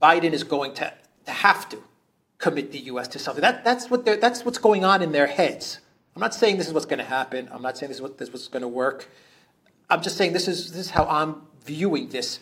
Biden 0.00 0.32
is 0.32 0.42
going 0.42 0.72
to, 0.76 0.90
to 1.26 1.32
have 1.32 1.68
to 1.68 1.82
commit 2.38 2.72
the 2.72 2.78
U.S. 2.92 3.08
to 3.08 3.18
something. 3.18 3.42
That, 3.42 3.62
that's, 3.62 3.90
what 3.90 4.06
that's 4.06 4.46
what's 4.46 4.56
going 4.56 4.86
on 4.86 5.02
in 5.02 5.12
their 5.12 5.26
heads. 5.26 5.80
I'm 6.18 6.22
not 6.22 6.34
saying 6.34 6.58
this 6.58 6.66
is 6.66 6.72
what's 6.72 6.84
going 6.84 6.98
to 6.98 7.04
happen. 7.04 7.48
I'm 7.52 7.62
not 7.62 7.78
saying 7.78 7.90
this 7.90 7.98
is, 7.98 8.02
what, 8.02 8.18
this 8.18 8.26
is 8.26 8.34
what's 8.34 8.48
going 8.48 8.62
to 8.62 8.68
work. 8.68 9.08
I'm 9.88 10.02
just 10.02 10.16
saying 10.16 10.32
this 10.32 10.48
is, 10.48 10.72
this 10.72 10.86
is 10.86 10.90
how 10.90 11.04
I'm 11.04 11.42
viewing 11.64 12.08
this. 12.08 12.40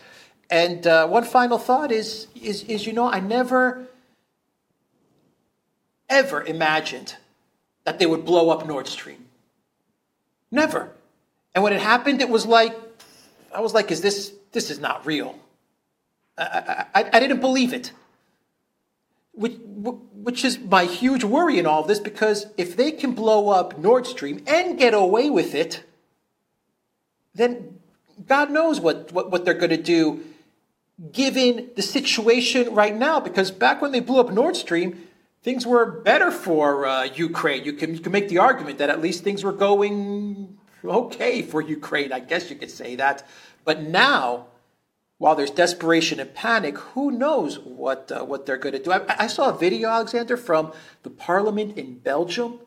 And 0.48 0.86
uh, 0.86 1.06
one 1.06 1.24
final 1.24 1.58
thought 1.58 1.92
is, 1.92 2.28
is, 2.34 2.62
is, 2.62 2.86
you 2.86 2.94
know, 2.94 3.06
I 3.06 3.20
never, 3.20 3.86
ever 6.08 6.42
imagined 6.42 7.16
that 7.84 7.98
they 7.98 8.06
would 8.06 8.24
blow 8.24 8.48
up 8.48 8.66
Nord 8.66 8.86
Stream. 8.86 9.26
Never. 10.50 10.92
And 11.54 11.62
when 11.62 11.74
it 11.74 11.82
happened, 11.82 12.22
it 12.22 12.30
was 12.30 12.46
like, 12.46 12.74
I 13.54 13.60
was 13.60 13.74
like, 13.74 13.90
is 13.90 14.00
this, 14.00 14.32
this 14.52 14.70
is 14.70 14.78
not 14.78 15.04
real. 15.04 15.38
I, 16.38 16.86
I, 16.94 17.10
I 17.12 17.20
didn't 17.20 17.40
believe 17.40 17.74
it. 17.74 17.92
Which, 19.37 19.59
which 19.62 20.44
is 20.44 20.59
my 20.59 20.87
huge 20.87 21.22
worry 21.22 21.59
in 21.59 21.66
all 21.66 21.83
of 21.83 21.88
this 21.88 22.01
because 22.01 22.46
if 22.57 22.77
they 22.77 22.90
can 22.90 23.12
blow 23.12 23.51
up 23.51 23.79
Nord 23.79 24.07
Stream 24.07 24.42
and 24.46 24.79
get 24.79 24.92
away 24.92 25.31
with 25.31 25.55
it, 25.55 25.85
then 27.35 27.79
God 28.27 28.51
knows 28.51 28.81
what, 28.81 29.12
what, 29.12 29.31
what 29.31 29.44
they're 29.44 29.55
going 29.55 29.70
to 29.70 29.77
do 29.77 30.25
given 31.12 31.70
the 31.77 31.83
situation 31.83 32.75
right 32.75 32.96
now. 32.96 33.20
Because 33.20 33.51
back 33.51 33.83
when 33.83 33.92
they 33.92 34.01
blew 34.01 34.20
up 34.20 34.33
Nord 34.33 34.57
Stream, 34.57 35.07
things 35.42 35.66
were 35.66 35.87
better 35.87 36.31
for 36.31 36.87
uh, 36.87 37.05
Ukraine. 37.05 37.64
You 37.64 37.75
can, 37.75 37.94
you 37.94 38.01
can 38.01 38.12
make 38.12 38.29
the 38.29 38.38
argument 38.38 38.79
that 38.79 38.90
at 38.90 39.01
least 39.01 39.22
things 39.22 39.44
were 39.44 39.53
going 39.53 40.59
okay 40.85 41.42
for 41.42 41.61
Ukraine. 41.61 42.12
I 42.12 42.20
guess 42.20 42.51
you 42.51 42.57
could 42.57 42.70
say 42.70 42.96
that. 42.96 43.27
But 43.64 43.83
now, 43.83 44.46
while 45.18 45.35
there's 45.35 45.50
desperation 45.50 46.20
and 46.20 46.35
panic, 46.35 46.76
who 46.79 47.11
knows 47.11 47.59
what, 47.59 48.12
uh, 48.12 48.24
what 48.24 48.44
they're 48.44 48.59
going 48.59 48.74
to 48.74 48.83
do? 48.83 48.92
I, 48.92 49.02
I 49.24 49.26
saw 49.26 49.48
a 49.50 49.57
video, 49.57 49.88
Alexander, 49.88 50.37
from 50.37 50.72
the 51.02 51.11
parliament 51.11 51.79
in 51.79 51.98
Belgium, 51.98 52.61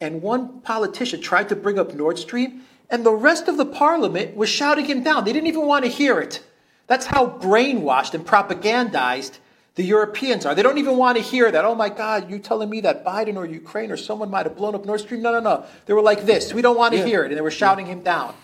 and 0.00 0.22
one 0.22 0.60
politician 0.60 1.20
tried 1.20 1.48
to 1.50 1.56
bring 1.56 1.78
up 1.78 1.94
Nord 1.94 2.18
Stream, 2.18 2.62
and 2.90 3.04
the 3.04 3.12
rest 3.12 3.48
of 3.48 3.56
the 3.56 3.66
parliament 3.66 4.36
was 4.36 4.48
shouting 4.48 4.86
him 4.86 5.02
down. 5.02 5.24
They 5.24 5.32
didn't 5.32 5.48
even 5.48 5.66
want 5.66 5.84
to 5.84 5.90
hear 5.90 6.20
it. 6.20 6.42
That's 6.86 7.06
how 7.06 7.26
brainwashed 7.26 8.14
and 8.14 8.26
propagandized 8.26 9.38
the 9.74 9.82
Europeans 9.82 10.46
are. 10.46 10.54
They 10.54 10.62
don't 10.62 10.78
even 10.78 10.96
want 10.96 11.16
to 11.18 11.22
hear 11.22 11.50
that, 11.50 11.64
oh 11.64 11.74
my 11.74 11.88
God, 11.88 12.30
you 12.30 12.38
telling 12.38 12.70
me 12.70 12.80
that 12.82 13.04
Biden 13.04 13.36
or 13.36 13.44
Ukraine 13.44 13.90
or 13.90 13.96
someone 13.96 14.30
might 14.30 14.46
have 14.46 14.56
blown 14.56 14.74
up 14.74 14.84
Nord 14.84 15.00
Stream? 15.00 15.20
No, 15.20 15.32
no, 15.32 15.40
no. 15.40 15.64
They 15.86 15.94
were 15.94 16.02
like 16.02 16.24
this. 16.24 16.54
We 16.54 16.62
don't 16.62 16.76
want 16.76 16.92
to 16.92 17.00
yeah. 17.00 17.06
hear 17.06 17.24
it. 17.24 17.28
And 17.28 17.36
they 17.36 17.42
were 17.42 17.50
shouting 17.50 17.86
him 17.86 18.02
down. 18.02 18.34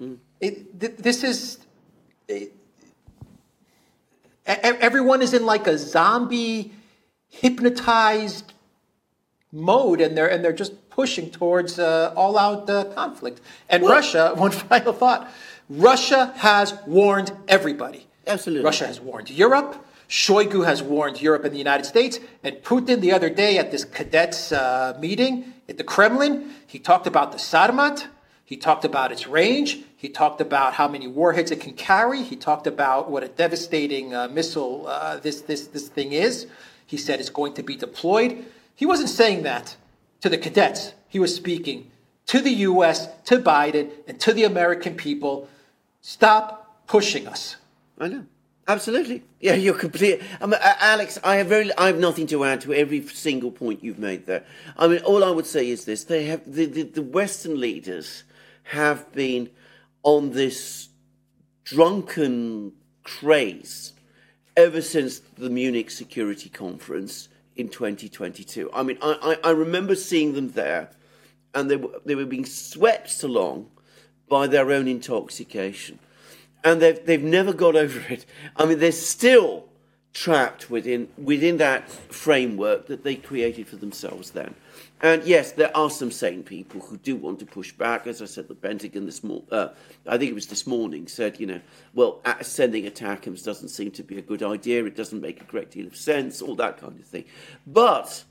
Mm. 0.00 0.18
It, 0.40 0.78
th- 0.78 0.96
this 0.96 1.24
is. 1.24 1.58
It, 2.28 2.52
everyone 4.46 5.22
is 5.22 5.34
in 5.34 5.46
like 5.46 5.66
a 5.66 5.78
zombie 5.78 6.72
hypnotized 7.28 8.52
mode 9.52 10.00
and 10.00 10.16
they're 10.16 10.28
and 10.28 10.44
they're 10.44 10.52
just 10.52 10.88
pushing 10.90 11.30
towards 11.30 11.78
uh, 11.78 12.12
all 12.16 12.38
out 12.38 12.68
uh, 12.68 12.84
conflict. 12.94 13.40
And 13.68 13.82
well, 13.82 13.92
russia 13.92 14.32
one 14.36 14.50
final 14.50 14.92
thought 14.92 15.30
russia 15.68 16.32
has 16.36 16.74
warned 16.86 17.32
everybody. 17.48 18.06
Absolutely. 18.26 18.64
Russia 18.64 18.86
has 18.86 19.00
warned 19.00 19.30
europe. 19.30 19.84
Shoigu 20.08 20.66
has 20.66 20.82
warned 20.82 21.20
Europe 21.22 21.44
and 21.44 21.54
the 21.54 21.58
United 21.58 21.86
States, 21.86 22.20
and 22.42 22.56
Putin 22.56 23.00
the 23.00 23.10
other 23.10 23.30
day 23.30 23.56
at 23.56 23.70
this 23.70 23.86
cadets 23.86 24.52
uh, 24.52 24.96
meeting 25.00 25.54
at 25.68 25.78
the 25.78 25.84
Kremlin, 25.84 26.50
he 26.66 26.78
talked 26.78 27.06
about 27.06 27.32
the 27.32 27.38
Sarmat, 27.38 28.06
he 28.44 28.56
talked 28.56 28.84
about 28.84 29.12
its 29.12 29.26
range, 29.26 29.80
he 30.04 30.10
talked 30.10 30.42
about 30.42 30.74
how 30.74 30.86
many 30.86 31.06
warheads 31.06 31.50
it 31.50 31.60
can 31.60 31.72
carry. 31.72 32.22
He 32.22 32.36
talked 32.36 32.66
about 32.66 33.10
what 33.10 33.22
a 33.24 33.28
devastating 33.28 34.14
uh, 34.14 34.28
missile 34.28 34.86
uh, 34.86 35.16
this, 35.16 35.40
this, 35.40 35.68
this 35.68 35.88
thing 35.88 36.12
is. 36.12 36.46
He 36.84 36.98
said 36.98 37.20
it's 37.20 37.30
going 37.30 37.54
to 37.54 37.62
be 37.62 37.74
deployed. 37.74 38.44
He 38.74 38.84
wasn't 38.84 39.08
saying 39.08 39.44
that 39.44 39.76
to 40.20 40.28
the 40.28 40.36
cadets. 40.36 40.92
He 41.08 41.18
was 41.18 41.34
speaking 41.34 41.90
to 42.26 42.42
the 42.42 42.50
U.S., 42.50 43.08
to 43.24 43.38
Biden, 43.38 43.92
and 44.06 44.20
to 44.20 44.34
the 44.34 44.44
American 44.44 44.94
people. 44.94 45.48
Stop 46.02 46.86
pushing 46.86 47.26
us. 47.26 47.56
I 47.98 48.08
know. 48.08 48.26
Absolutely. 48.68 49.22
Yeah, 49.40 49.54
you're 49.54 49.72
complete. 49.72 50.20
I 50.38 50.44
mean, 50.44 50.60
Alex, 50.62 51.18
I 51.24 51.36
have 51.36 51.46
very, 51.46 51.74
I 51.78 51.86
have 51.86 51.98
nothing 51.98 52.26
to 52.26 52.44
add 52.44 52.60
to 52.62 52.74
every 52.74 53.00
single 53.06 53.50
point 53.50 53.82
you've 53.82 53.98
made 53.98 54.26
there. 54.26 54.44
I 54.76 54.86
mean, 54.86 54.98
all 54.98 55.24
I 55.24 55.30
would 55.30 55.46
say 55.46 55.70
is 55.70 55.86
this: 55.86 56.04
they 56.04 56.24
have 56.24 56.42
the, 56.44 56.66
the, 56.66 56.82
the 56.82 57.02
Western 57.02 57.58
leaders 57.58 58.24
have 58.64 59.10
been 59.12 59.48
on 60.04 60.30
this 60.30 60.90
drunken 61.64 62.72
craze 63.02 63.92
ever 64.56 64.80
since 64.80 65.18
the 65.18 65.50
Munich 65.50 65.90
Security 65.90 66.48
Conference 66.48 67.28
in 67.56 67.68
2022. 67.68 68.70
I 68.72 68.82
mean, 68.82 68.98
I, 69.02 69.36
I, 69.44 69.48
I 69.48 69.50
remember 69.50 69.94
seeing 69.96 70.34
them 70.34 70.52
there, 70.52 70.90
and 71.54 71.70
they 71.70 71.76
were, 71.76 72.00
they 72.04 72.14
were 72.14 72.26
being 72.26 72.44
swept 72.44 73.22
along 73.22 73.70
by 74.28 74.46
their 74.46 74.70
own 74.70 74.86
intoxication. 74.86 75.98
And 76.62 76.80
they've, 76.80 77.04
they've 77.04 77.22
never 77.22 77.52
got 77.52 77.76
over 77.76 78.00
it. 78.12 78.24
I 78.56 78.64
mean, 78.66 78.78
they're 78.78 78.92
still 78.92 79.66
trapped 80.12 80.70
within, 80.70 81.08
within 81.18 81.56
that 81.58 81.90
framework 81.90 82.86
that 82.86 83.04
they 83.04 83.16
created 83.16 83.66
for 83.66 83.76
themselves 83.76 84.30
then. 84.30 84.54
And 85.04 85.22
yes, 85.24 85.52
there 85.52 85.70
are 85.76 85.90
some 85.90 86.10
sane 86.10 86.42
people 86.42 86.80
who 86.80 86.96
do 86.96 87.14
want 87.14 87.38
to 87.40 87.44
push 87.44 87.72
back. 87.72 88.06
As 88.06 88.22
I 88.22 88.24
said, 88.24 88.48
the 88.48 88.54
Pentagon 88.54 89.04
this 89.04 89.22
morning, 89.22 89.46
uh, 89.52 89.68
I 90.06 90.16
think 90.16 90.30
it 90.30 90.34
was 90.34 90.46
this 90.46 90.66
morning, 90.66 91.08
said, 91.08 91.38
you 91.38 91.46
know, 91.46 91.60
well, 91.92 92.22
sending 92.40 92.86
ATACMS 92.86 93.44
doesn't 93.44 93.68
seem 93.68 93.90
to 93.90 94.02
be 94.02 94.16
a 94.16 94.22
good 94.22 94.42
idea. 94.42 94.82
It 94.86 94.96
doesn't 94.96 95.20
make 95.20 95.42
a 95.42 95.44
great 95.44 95.70
deal 95.70 95.86
of 95.86 95.94
sense, 95.94 96.40
all 96.40 96.54
that 96.54 96.78
kind 96.78 96.98
of 96.98 97.04
thing. 97.04 97.26
But 97.66 98.24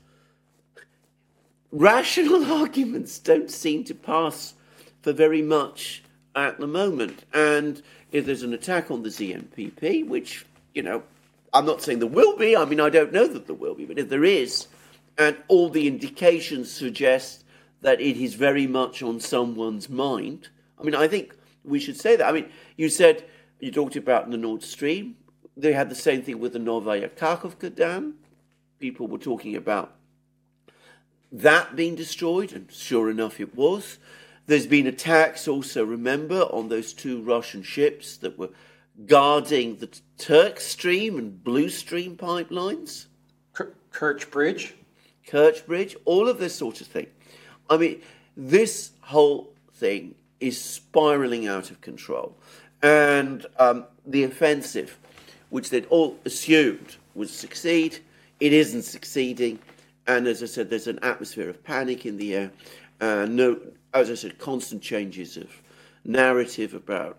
rational 1.70 2.44
arguments 2.52 3.20
don't 3.20 3.52
seem 3.52 3.84
to 3.84 3.94
pass 3.94 4.54
for 5.00 5.12
very 5.12 5.42
much 5.42 6.02
at 6.34 6.58
the 6.58 6.66
moment. 6.66 7.24
And 7.32 7.80
if 8.10 8.26
there's 8.26 8.42
an 8.42 8.52
attack 8.52 8.90
on 8.90 9.04
the 9.04 9.10
ZNPP, 9.10 10.08
which, 10.08 10.44
you 10.74 10.82
know, 10.82 11.04
I'm 11.52 11.66
not 11.66 11.82
saying 11.82 12.00
there 12.00 12.08
will 12.08 12.36
be, 12.36 12.56
I 12.56 12.64
mean, 12.64 12.80
I 12.80 12.90
don't 12.90 13.12
know 13.12 13.28
that 13.28 13.46
there 13.46 13.54
will 13.54 13.76
be, 13.76 13.84
but 13.84 14.00
if 14.00 14.08
there 14.08 14.24
is, 14.24 14.66
and 15.16 15.36
all 15.48 15.68
the 15.68 15.86
indications 15.86 16.70
suggest 16.70 17.44
that 17.80 18.00
it 18.00 18.16
is 18.16 18.34
very 18.34 18.66
much 18.66 19.02
on 19.02 19.20
someone's 19.20 19.88
mind. 19.88 20.48
I 20.78 20.82
mean, 20.82 20.94
I 20.94 21.06
think 21.06 21.36
we 21.64 21.78
should 21.78 21.98
say 21.98 22.16
that. 22.16 22.28
I 22.28 22.32
mean, 22.32 22.48
you 22.76 22.88
said 22.88 23.24
you 23.60 23.70
talked 23.70 23.96
about 23.96 24.30
the 24.30 24.36
Nord 24.36 24.62
Stream. 24.62 25.16
They 25.56 25.72
had 25.72 25.88
the 25.88 25.94
same 25.94 26.22
thing 26.22 26.40
with 26.40 26.52
the 26.52 26.58
Novaya 26.58 27.08
Kakhovka 27.08 27.74
dam. 27.74 28.14
People 28.80 29.06
were 29.06 29.18
talking 29.18 29.54
about 29.54 29.94
that 31.30 31.74
being 31.74 31.94
destroyed, 31.94 32.52
and 32.52 32.70
sure 32.70 33.10
enough, 33.10 33.40
it 33.40 33.54
was. 33.56 33.98
There's 34.46 34.66
been 34.66 34.86
attacks 34.86 35.48
also, 35.48 35.84
remember, 35.84 36.42
on 36.42 36.68
those 36.68 36.92
two 36.92 37.22
Russian 37.22 37.62
ships 37.62 38.16
that 38.18 38.38
were 38.38 38.50
guarding 39.06 39.76
the 39.76 39.88
Turk 40.18 40.60
Stream 40.60 41.18
and 41.18 41.42
Blue 41.42 41.68
Stream 41.68 42.16
pipelines. 42.16 43.06
Kerch 43.92 44.30
Bridge. 44.30 44.74
Kerch 45.28 45.66
Bridge, 45.66 45.96
all 46.04 46.28
of 46.28 46.38
this 46.38 46.54
sort 46.54 46.80
of 46.80 46.86
thing. 46.86 47.06
I 47.70 47.76
mean, 47.76 48.02
this 48.36 48.90
whole 49.00 49.52
thing 49.74 50.14
is 50.40 50.60
spiraling 50.60 51.46
out 51.46 51.70
of 51.70 51.80
control. 51.80 52.36
And 52.82 53.46
um, 53.58 53.86
the 54.06 54.24
offensive, 54.24 54.98
which 55.50 55.70
they'd 55.70 55.86
all 55.86 56.18
assumed 56.24 56.96
would 57.14 57.30
succeed, 57.30 57.98
it 58.40 58.52
isn't 58.52 58.82
succeeding. 58.82 59.58
And 60.06 60.26
as 60.26 60.42
I 60.42 60.46
said, 60.46 60.68
there's 60.68 60.86
an 60.86 60.98
atmosphere 61.02 61.48
of 61.48 61.64
panic 61.64 62.04
in 62.04 62.18
the 62.18 62.34
air. 62.34 62.52
Uh, 63.00 63.26
no, 63.28 63.58
as 63.94 64.10
I 64.10 64.14
said, 64.14 64.38
constant 64.38 64.82
changes 64.82 65.36
of 65.36 65.48
narrative 66.04 66.74
about 66.74 67.18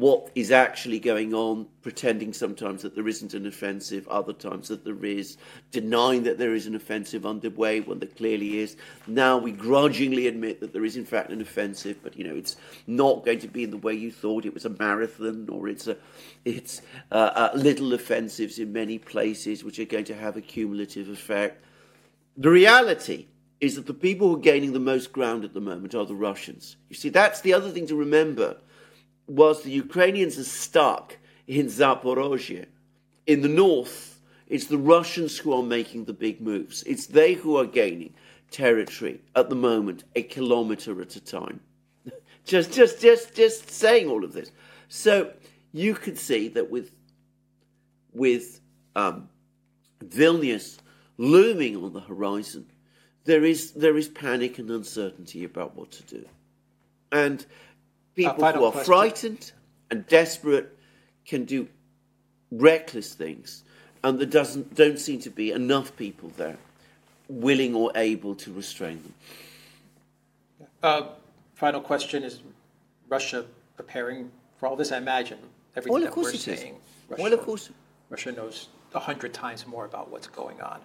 what 0.00 0.30
is 0.34 0.50
actually 0.50 0.98
going 0.98 1.34
on, 1.34 1.66
pretending 1.82 2.32
sometimes 2.32 2.82
that 2.82 2.94
there 2.94 3.06
isn't 3.06 3.34
an 3.34 3.46
offensive, 3.46 4.08
other 4.08 4.32
times 4.32 4.68
that 4.68 4.84
there 4.84 5.04
is, 5.04 5.36
denying 5.70 6.22
that 6.22 6.38
there 6.38 6.54
is 6.54 6.66
an 6.66 6.74
offensive 6.74 7.26
underway 7.26 7.80
when 7.80 7.98
there 7.98 8.08
clearly 8.08 8.58
is. 8.58 8.76
Now 9.06 9.38
we 9.38 9.52
grudgingly 9.52 10.26
admit 10.26 10.60
that 10.60 10.72
there 10.72 10.84
is 10.84 10.96
in 10.96 11.04
fact 11.04 11.30
an 11.30 11.40
offensive, 11.40 11.98
but 12.02 12.16
you 12.16 12.24
know 12.24 12.34
it's 12.34 12.56
not 12.86 13.24
going 13.24 13.40
to 13.40 13.48
be 13.48 13.64
in 13.64 13.70
the 13.70 13.76
way 13.76 13.94
you 13.94 14.10
thought. 14.10 14.44
It 14.44 14.54
was 14.54 14.64
a 14.64 14.70
marathon, 14.70 15.48
or 15.50 15.68
it's 15.68 15.86
a, 15.86 15.96
it's 16.44 16.80
uh, 17.12 17.30
uh, 17.34 17.50
little 17.54 17.92
offensives 17.92 18.58
in 18.58 18.72
many 18.72 18.98
places 18.98 19.64
which 19.64 19.78
are 19.78 19.84
going 19.84 20.04
to 20.06 20.14
have 20.14 20.36
a 20.36 20.40
cumulative 20.40 21.08
effect. 21.08 21.64
The 22.36 22.50
reality 22.50 23.26
is 23.60 23.76
that 23.76 23.86
the 23.86 23.94
people 23.94 24.28
who 24.28 24.36
are 24.36 24.40
gaining 24.40 24.72
the 24.72 24.80
most 24.80 25.12
ground 25.12 25.44
at 25.44 25.54
the 25.54 25.60
moment 25.60 25.94
are 25.94 26.04
the 26.04 26.14
Russians. 26.14 26.76
You 26.88 26.96
see, 26.96 27.08
that's 27.08 27.40
the 27.40 27.52
other 27.52 27.70
thing 27.70 27.86
to 27.86 27.96
remember 27.96 28.56
whilst 29.26 29.64
the 29.64 29.70
Ukrainians 29.70 30.38
are 30.38 30.44
stuck 30.44 31.16
in 31.46 31.66
Zaporozhye, 31.66 32.66
in 33.26 33.42
the 33.42 33.48
north, 33.48 34.20
it's 34.48 34.66
the 34.66 34.78
Russians 34.78 35.38
who 35.38 35.52
are 35.52 35.62
making 35.62 36.04
the 36.04 36.12
big 36.12 36.40
moves. 36.40 36.82
It's 36.84 37.06
they 37.06 37.34
who 37.34 37.56
are 37.56 37.66
gaining 37.66 38.14
territory 38.50 39.20
at 39.34 39.48
the 39.48 39.56
moment, 39.56 40.04
a 40.14 40.22
kilometer 40.22 41.00
at 41.00 41.16
a 41.16 41.20
time. 41.20 41.60
just, 42.44 42.72
just, 42.72 43.00
just, 43.00 43.34
just 43.34 43.70
saying 43.70 44.08
all 44.08 44.24
of 44.24 44.32
this. 44.32 44.52
So 44.88 45.32
you 45.72 45.94
could 45.94 46.18
see 46.18 46.48
that 46.48 46.70
with 46.70 46.92
with 48.12 48.60
um, 48.94 49.28
Vilnius 49.98 50.78
looming 51.18 51.76
on 51.82 51.92
the 51.92 52.00
horizon, 52.00 52.66
there 53.24 53.44
is 53.44 53.72
there 53.72 53.96
is 53.96 54.08
panic 54.08 54.58
and 54.58 54.70
uncertainty 54.70 55.44
about 55.44 55.74
what 55.74 55.90
to 55.92 56.02
do, 56.04 56.24
and 57.10 57.44
people 58.14 58.44
who 58.52 58.64
are 58.64 58.72
question. 58.72 58.84
frightened 58.84 59.52
and 59.90 60.06
desperate 60.06 60.76
can 61.26 61.44
do 61.44 61.68
reckless 62.50 63.14
things, 63.14 63.64
and 64.02 64.18
there 64.18 64.26
doesn't 64.26 64.74
don't 64.74 64.98
seem 64.98 65.20
to 65.20 65.30
be 65.30 65.50
enough 65.52 65.96
people 65.96 66.30
there 66.36 66.56
willing 67.28 67.74
or 67.74 67.90
able 67.94 68.34
to 68.34 68.52
restrain 68.52 69.02
them. 69.02 69.14
Uh, 70.82 71.02
final 71.54 71.80
question 71.80 72.22
is 72.22 72.40
Russia 73.08 73.44
preparing 73.76 74.30
for 74.58 74.66
all 74.68 74.76
this? 74.76 74.92
I 74.92 74.98
imagine 74.98 75.38
everything 75.74 75.92
Well, 75.94 76.02
of 76.02 76.08
that 76.08 76.14
course 76.14 76.26
we're 76.26 76.30
it 76.32 76.48
is. 76.48 76.60
saying. 76.60 76.76
Russia, 77.08 77.22
Well, 77.22 77.32
of 77.32 77.40
course. 77.40 77.70
Russia 78.10 78.32
knows 78.32 78.68
a 78.94 79.00
hundred 79.00 79.32
times 79.32 79.66
more 79.66 79.84
about 79.86 80.10
what's 80.10 80.26
going 80.28 80.60
on. 80.60 80.80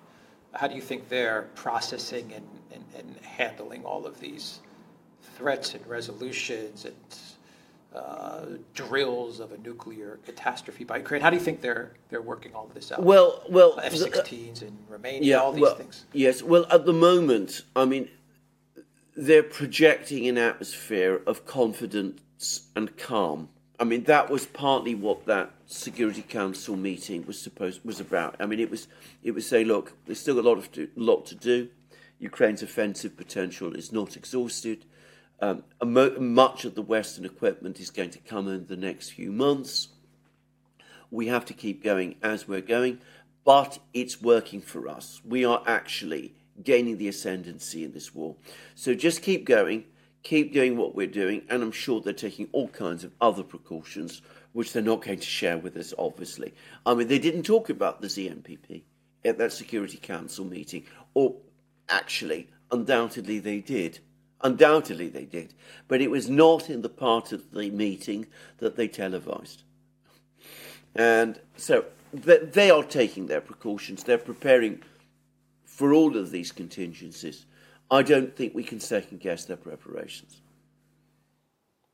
How 0.54 0.68
do 0.68 0.76
you 0.76 0.82
think 0.82 1.10
they're 1.10 1.44
processing 1.56 2.32
and, 2.34 2.48
and, 2.74 2.84
and 2.98 3.16
handling 3.24 3.84
all 3.86 4.06
of 4.08 4.20
these 4.20 4.60
threats 5.22 5.74
and 5.74 5.86
resolutions 5.88 6.86
and 6.86 6.96
uh, 7.96 8.46
drills 8.74 9.40
of 9.40 9.52
a 9.52 9.58
nuclear 9.58 10.20
catastrophe 10.26 10.84
by 10.84 10.98
Ukraine? 10.98 11.22
How 11.22 11.30
do 11.30 11.36
you 11.36 11.42
think 11.42 11.62
they're 11.62 11.94
they're 12.10 12.22
working 12.22 12.54
all 12.54 12.66
of 12.66 12.74
this 12.74 12.92
out? 12.92 13.04
Well, 13.04 13.44
well, 13.50 13.80
F-16s 13.82 14.62
in 14.62 14.78
Romania, 14.88 15.22
yeah, 15.22 15.38
all 15.38 15.52
these 15.52 15.62
well, 15.62 15.76
things. 15.76 16.06
Yes, 16.14 16.44
well, 16.44 16.66
at 16.72 16.86
the 16.86 16.94
moment, 16.94 17.62
I 17.76 17.86
mean, 17.86 18.10
they're 19.16 19.44
projecting 19.44 20.28
an 20.28 20.38
atmosphere 20.38 21.22
of 21.26 21.46
confidence 21.46 22.68
and 22.76 22.96
calm. 22.98 23.50
I 23.80 23.86
mean, 23.86 24.04
that 24.04 24.30
was 24.30 24.46
partly 24.46 24.94
what 24.94 25.26
that 25.26 25.52
Security 25.66 26.22
Council 26.22 26.76
meeting 26.76 27.26
was 27.26 27.40
supposed 27.42 27.84
was 27.86 28.00
about. 28.00 28.36
I 28.40 28.46
mean, 28.46 28.60
it 28.60 28.70
was 28.70 28.88
it 29.24 29.32
was 29.32 29.48
saying, 29.48 29.68
look, 29.68 29.94
there's 30.06 30.20
still 30.20 30.40
a 30.40 30.42
lot 30.42 30.58
of 30.58 30.72
do, 30.72 30.90
lot 30.96 31.26
to 31.28 31.36
do. 31.36 31.70
Ukraine's 32.20 32.62
offensive 32.62 33.16
potential 33.16 33.74
is 33.74 33.92
not 33.92 34.18
exhausted. 34.18 34.86
Um, 35.42 35.64
much 35.82 36.66
of 36.66 36.76
the 36.76 36.82
Western 36.82 37.26
equipment 37.26 37.80
is 37.80 37.90
going 37.90 38.10
to 38.12 38.20
come 38.20 38.48
in 38.48 38.68
the 38.68 38.76
next 38.76 39.12
few 39.12 39.32
months. 39.32 39.90
We 41.12 41.28
have 41.28 41.46
to 41.46 41.54
keep 41.54 41.84
going 41.84 42.16
as 42.22 42.48
we're 42.48 42.62
going, 42.62 43.00
but 43.46 43.80
it's 43.94 44.22
working 44.22 44.62
for 44.62 44.88
us. 44.88 45.22
We 45.26 45.46
are 45.46 45.64
actually 45.66 46.34
gaining 46.64 46.98
the 46.98 47.08
ascendancy 47.08 47.84
in 47.84 47.94
this 47.94 48.14
war. 48.14 48.36
So 48.76 48.94
just 48.94 49.22
keep 49.22 49.46
going, 49.46 49.86
keep 50.24 50.54
doing 50.54 50.78
what 50.78 50.94
we're 50.94 51.08
doing, 51.08 51.44
and 51.50 51.64
I'm 51.64 51.72
sure 51.72 52.02
they're 52.02 52.14
taking 52.14 52.50
all 52.52 52.68
kinds 52.68 53.04
of 53.04 53.14
other 53.22 53.44
precautions, 53.44 54.22
which 54.54 54.74
they're 54.74 54.84
not 54.84 55.04
going 55.04 55.20
to 55.20 55.26
share 55.26 55.58
with 55.58 55.78
us, 55.78 55.94
obviously. 55.98 56.54
I 56.86 56.94
mean, 56.94 57.08
they 57.08 57.20
didn't 57.20 57.44
talk 57.44 57.70
about 57.70 58.02
the 58.02 58.08
ZNPP 58.08 58.84
at 59.24 59.38
that 59.38 59.54
Security 59.54 59.98
Council 59.98 60.46
meeting, 60.46 60.86
or 61.14 61.36
actually, 61.88 62.50
undoubtedly 62.72 63.40
they 63.40 63.60
did. 63.60 64.00
Undoubtedly 64.42 65.10
they 65.10 65.26
did. 65.26 65.54
But 65.88 66.02
it 66.02 66.10
was 66.10 66.30
not 66.30 66.70
in 66.70 66.82
the 66.82 66.90
part 66.90 67.32
of 67.32 67.52
the 67.52 67.70
meeting 67.70 68.28
that 68.58 68.76
they 68.76 68.88
televised. 68.88 69.64
And 70.96 71.40
so 71.58 71.86
they 72.14 72.72
are 72.72 72.84
taking 72.84 73.28
their 73.28 73.42
precautions. 73.42 74.04
They're 74.04 74.18
preparing 74.18 74.82
for 75.66 75.94
all 75.94 76.18
of 76.18 76.32
these 76.32 76.52
contingencies. 76.52 77.46
I 77.92 78.04
don't 78.04 78.36
think 78.36 78.54
we 78.54 78.64
can 78.64 78.80
second 78.80 79.20
guess 79.20 79.46
their 79.46 79.58
preparations. 79.58 80.42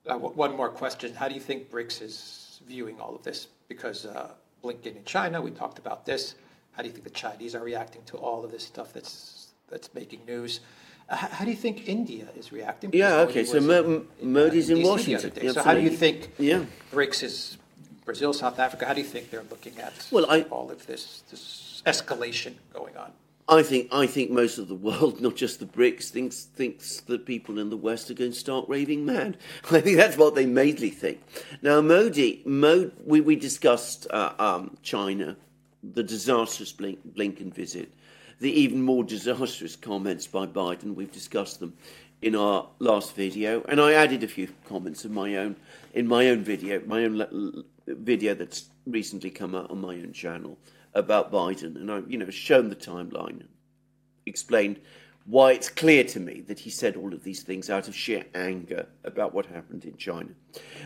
Uh, 0.08 0.18
one 0.18 0.56
more 0.56 0.70
question. 0.70 1.14
How 1.14 1.28
do 1.28 1.34
you 1.34 1.42
think 1.42 1.72
BRICS 1.72 2.02
is 2.02 2.62
viewing 2.68 3.00
all 3.00 3.16
of 3.16 3.24
this? 3.24 3.48
Because 3.68 4.06
uh, 4.06 4.32
Blinken 4.64 4.98
in 4.98 5.04
China, 5.04 5.42
we 5.42 5.52
talked 5.52 5.80
about 5.80 6.06
this. 6.06 6.36
How 6.74 6.84
do 6.84 6.88
you 6.88 6.94
think 6.94 7.06
the 7.06 7.10
Chinese 7.10 7.56
are 7.56 7.64
reacting 7.64 8.04
to 8.06 8.18
all 8.18 8.44
of 8.44 8.52
this 8.52 8.64
stuff 8.64 8.94
that's 8.94 9.54
that's 9.68 9.94
making 9.94 10.26
news? 10.26 10.60
Uh, 11.08 11.16
how 11.16 11.46
do 11.46 11.52
you 11.52 11.58
think 11.58 11.88
India 11.88 12.28
is 12.36 12.52
reacting? 12.52 12.90
Because 12.90 13.00
Yeah, 13.10 13.18
Modi 13.18 13.32
okay, 13.32 13.46
so 13.46 13.60
Mo- 13.62 13.84
in- 13.84 14.08
M- 14.22 14.34
Modi's 14.34 14.70
in 14.70 14.80
the 14.82 14.88
Washington, 14.90 15.30
day. 15.30 15.48
So 15.50 15.62
how 15.62 15.74
do 15.76 15.82
you 15.82 15.92
think 15.92 16.32
Yeah. 16.40 16.66
BRICS 16.92 17.24
is 17.24 17.58
Brazil, 18.06 18.34
South 18.34 18.58
Africa? 18.60 18.86
How 18.86 18.94
do 18.94 19.02
you 19.02 19.08
think 19.08 19.30
they're 19.30 19.44
looking 19.50 19.78
at 19.80 19.94
Well, 20.12 20.26
I- 20.30 20.42
all 20.44 20.72
of 20.72 20.88
this 20.88 21.24
this 21.30 21.84
escalation 21.86 22.54
going 22.74 22.98
on? 22.98 23.12
I 23.48 23.62
think 23.62 23.90
I 23.94 24.08
think 24.08 24.32
most 24.32 24.58
of 24.58 24.68
the 24.68 24.74
world, 24.74 25.22
not 25.28 25.36
just 25.36 25.60
the 25.60 25.68
BRICS, 25.68 26.10
thinks 26.10 26.46
thinks 26.56 27.02
that 27.02 27.28
people 27.28 27.60
in 27.60 27.70
the 27.70 27.78
West 27.78 28.10
are 28.10 28.16
going 28.16 28.32
to 28.32 28.40
start 28.40 28.68
raving 28.68 29.06
mad. 29.06 29.38
I 29.72 29.82
think 29.82 29.98
that's 29.98 30.18
what 30.18 30.34
they 30.34 30.48
mainly 30.48 30.90
think. 30.90 31.22
Now, 31.62 31.82
Modi, 31.82 32.42
Mo, 32.46 32.90
we 33.06 33.22
we 33.22 33.36
discussed 33.36 34.08
uh, 34.10 34.34
um, 34.40 34.76
China, 34.82 35.38
the 35.84 36.02
disastrous 36.02 36.72
Blink, 36.72 36.98
Blinken 37.16 37.54
visit, 37.54 37.92
the 38.40 38.52
even 38.52 38.82
more 38.82 39.04
disastrous 39.04 39.76
comments 39.76 40.28
by 40.28 40.46
Biden. 40.46 40.96
We've 40.96 41.12
discussed 41.12 41.60
them 41.60 41.74
in 42.22 42.36
our 42.36 42.68
last 42.80 43.16
video, 43.16 43.64
and 43.68 43.80
I 43.80 43.94
added 43.94 44.24
a 44.24 44.28
few 44.28 44.50
comments 44.68 45.06
of 45.06 45.12
my 45.12 45.36
own 45.36 45.56
in 45.94 46.08
my 46.08 46.30
own 46.30 46.44
video, 46.44 46.82
my 46.86 47.04
own 47.04 47.18
le- 47.18 47.64
video 47.88 48.34
that's 48.34 48.70
recently 48.86 49.30
come 49.30 49.56
out 49.56 49.72
on 49.72 49.82
my 49.82 49.96
own 49.96 50.12
channel 50.14 50.58
about 50.94 51.32
Biden, 51.32 51.76
and 51.76 51.92
I've 51.92 52.10
you 52.10 52.18
know 52.18 52.30
shown 52.30 52.70
the 52.70 52.76
timeline, 52.76 53.44
explained 54.26 54.80
why 55.28 55.52
it's 55.54 55.70
clear 55.70 56.04
to 56.04 56.20
me 56.20 56.42
that 56.42 56.60
he 56.60 56.70
said 56.70 56.96
all 56.96 57.12
of 57.12 57.24
these 57.24 57.42
things 57.42 57.68
out 57.70 57.88
of 57.88 57.96
sheer 57.96 58.24
anger 58.36 58.86
about 59.04 59.34
what 59.34 59.48
happened 59.48 59.84
in 59.84 59.98
China. 59.98 60.30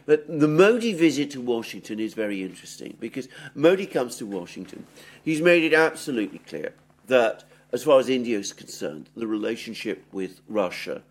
But 0.05 0.25
the 0.27 0.47
Modi 0.47 0.93
visit 0.93 1.31
to 1.31 1.41
Washington 1.41 1.99
is 1.99 2.13
very 2.13 2.41
interesting 2.41 2.95
because 3.01 3.27
Modi 3.53 3.85
comes 3.85 4.15
to 4.17 4.25
Washington. 4.25 4.85
He's 5.23 5.41
made 5.41 5.63
it 5.63 5.73
absolutely 5.73 6.39
clear 6.39 6.73
that, 7.09 7.43
as 7.71 7.83
far 7.83 7.99
as 7.99 8.09
India 8.09 8.39
is 8.39 8.53
concerned, 8.53 9.09
the 9.15 9.27
relationship 9.27 10.03
with 10.11 10.41
Russia 10.47 11.03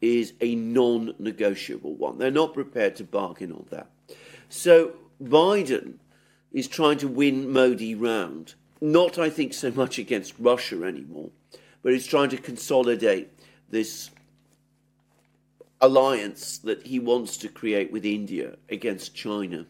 is 0.00 0.32
a 0.40 0.54
non 0.54 1.14
negotiable 1.18 1.94
one. 1.94 2.18
They're 2.18 2.30
not 2.30 2.54
prepared 2.54 2.96
to 2.96 3.04
bargain 3.04 3.52
on 3.52 3.66
that. 3.70 3.88
So 4.48 4.92
Biden 5.22 5.94
is 6.52 6.66
trying 6.66 6.98
to 6.98 7.08
win 7.08 7.52
Modi 7.52 7.94
round, 7.94 8.54
not, 8.80 9.18
I 9.18 9.30
think, 9.30 9.54
so 9.54 9.70
much 9.70 9.98
against 9.98 10.34
Russia 10.38 10.82
anymore, 10.84 11.30
but 11.82 11.92
he's 11.92 12.06
trying 12.06 12.30
to 12.30 12.38
consolidate 12.38 13.28
this 13.68 14.10
alliance 15.80 16.58
that 16.58 16.86
he 16.86 16.98
wants 16.98 17.36
to 17.38 17.48
create 17.48 17.92
with 17.92 18.04
India 18.04 18.56
against 18.68 19.14
China. 19.14 19.66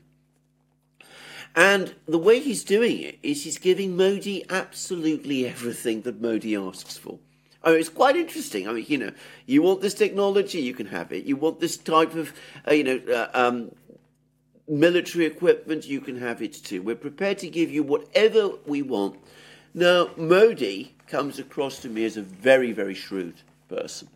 And 1.54 1.94
the 2.06 2.18
way 2.18 2.38
he's 2.38 2.62
doing 2.62 3.00
it 3.00 3.18
is 3.22 3.44
he's 3.44 3.58
giving 3.58 3.96
Modi 3.96 4.44
absolutely 4.48 5.46
everything 5.46 6.02
that 6.02 6.20
Modi 6.20 6.54
asks 6.54 6.96
for. 6.96 7.18
I 7.62 7.70
mean, 7.70 7.80
it's 7.80 7.88
quite 7.88 8.16
interesting. 8.16 8.68
I 8.68 8.72
mean, 8.72 8.86
you 8.88 8.98
know, 8.98 9.12
you 9.46 9.62
want 9.62 9.82
this 9.82 9.94
technology, 9.94 10.60
you 10.60 10.74
can 10.74 10.86
have 10.86 11.12
it. 11.12 11.24
You 11.24 11.36
want 11.36 11.60
this 11.60 11.76
type 11.76 12.14
of, 12.14 12.32
uh, 12.66 12.72
you 12.72 12.84
know, 12.84 13.00
uh, 13.12 13.30
um, 13.34 13.72
military 14.68 15.26
equipment, 15.26 15.86
you 15.86 16.00
can 16.00 16.16
have 16.16 16.40
it 16.40 16.52
too. 16.52 16.80
We're 16.80 16.96
prepared 16.96 17.38
to 17.38 17.48
give 17.48 17.70
you 17.70 17.82
whatever 17.82 18.50
we 18.64 18.82
want. 18.82 19.18
Now, 19.74 20.10
Modi 20.16 20.94
comes 21.06 21.38
across 21.38 21.80
to 21.80 21.88
me 21.88 22.04
as 22.04 22.16
a 22.16 22.22
very, 22.22 22.72
very 22.72 22.94
shrewd 22.94 23.34
person. 23.68 24.08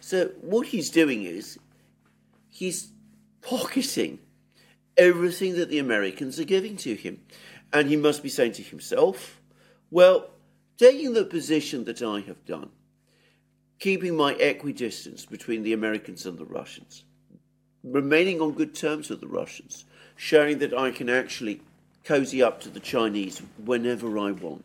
So, 0.00 0.30
what 0.40 0.68
he's 0.68 0.90
doing 0.90 1.22
is 1.24 1.58
he's 2.48 2.92
pocketing 3.42 4.18
everything 4.98 5.54
that 5.54 5.70
the 5.70 5.78
Americans 5.78 6.38
are 6.38 6.44
giving 6.44 6.76
to 6.78 6.94
him. 6.94 7.20
And 7.72 7.88
he 7.88 7.96
must 7.96 8.22
be 8.22 8.28
saying 8.28 8.52
to 8.52 8.62
himself, 8.62 9.40
well, 9.90 10.30
taking 10.76 11.14
the 11.14 11.24
position 11.24 11.84
that 11.84 12.02
I 12.02 12.20
have 12.20 12.44
done, 12.44 12.70
keeping 13.78 14.16
my 14.16 14.34
equidistance 14.34 15.24
between 15.24 15.62
the 15.62 15.72
Americans 15.72 16.26
and 16.26 16.38
the 16.38 16.44
Russians, 16.44 17.04
remaining 17.84 18.40
on 18.40 18.52
good 18.52 18.74
terms 18.74 19.08
with 19.08 19.20
the 19.20 19.28
Russians, 19.28 19.84
showing 20.16 20.58
that 20.58 20.74
I 20.74 20.90
can 20.90 21.08
actually 21.08 21.62
cozy 22.04 22.42
up 22.42 22.60
to 22.60 22.70
the 22.70 22.80
Chinese 22.80 23.40
whenever 23.64 24.18
I 24.18 24.32
want, 24.32 24.64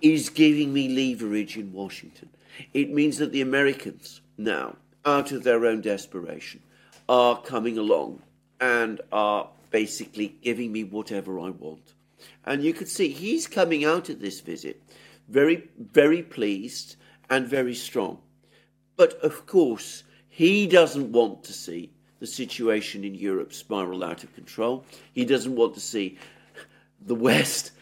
is 0.00 0.28
giving 0.28 0.72
me 0.72 0.88
leverage 0.88 1.56
in 1.56 1.72
Washington. 1.72 2.28
It 2.74 2.90
means 2.90 3.18
that 3.18 3.32
the 3.32 3.40
Americans 3.40 4.20
now, 4.36 4.76
out 5.04 5.32
of 5.32 5.44
their 5.44 5.64
own 5.66 5.80
desperation, 5.80 6.60
are 7.08 7.40
coming 7.40 7.78
along 7.78 8.22
and 8.60 9.00
are 9.12 9.48
basically 9.70 10.36
giving 10.42 10.72
me 10.72 10.84
whatever 10.84 11.38
I 11.38 11.50
want. 11.50 11.94
And 12.44 12.62
you 12.62 12.72
can 12.72 12.86
see 12.86 13.08
he's 13.08 13.46
coming 13.46 13.84
out 13.84 14.08
of 14.08 14.20
this 14.20 14.40
visit 14.40 14.82
very, 15.28 15.68
very 15.78 16.22
pleased 16.22 16.96
and 17.30 17.46
very 17.46 17.74
strong. 17.74 18.18
But 18.96 19.14
of 19.22 19.46
course, 19.46 20.02
he 20.28 20.66
doesn't 20.66 21.12
want 21.12 21.44
to 21.44 21.52
see 21.52 21.90
the 22.20 22.26
situation 22.26 23.04
in 23.04 23.14
Europe 23.14 23.52
spiral 23.52 24.02
out 24.02 24.24
of 24.24 24.34
control. 24.34 24.84
He 25.12 25.24
doesn't 25.24 25.54
want 25.54 25.74
to 25.74 25.80
see 25.80 26.18
the 27.00 27.14
West, 27.14 27.72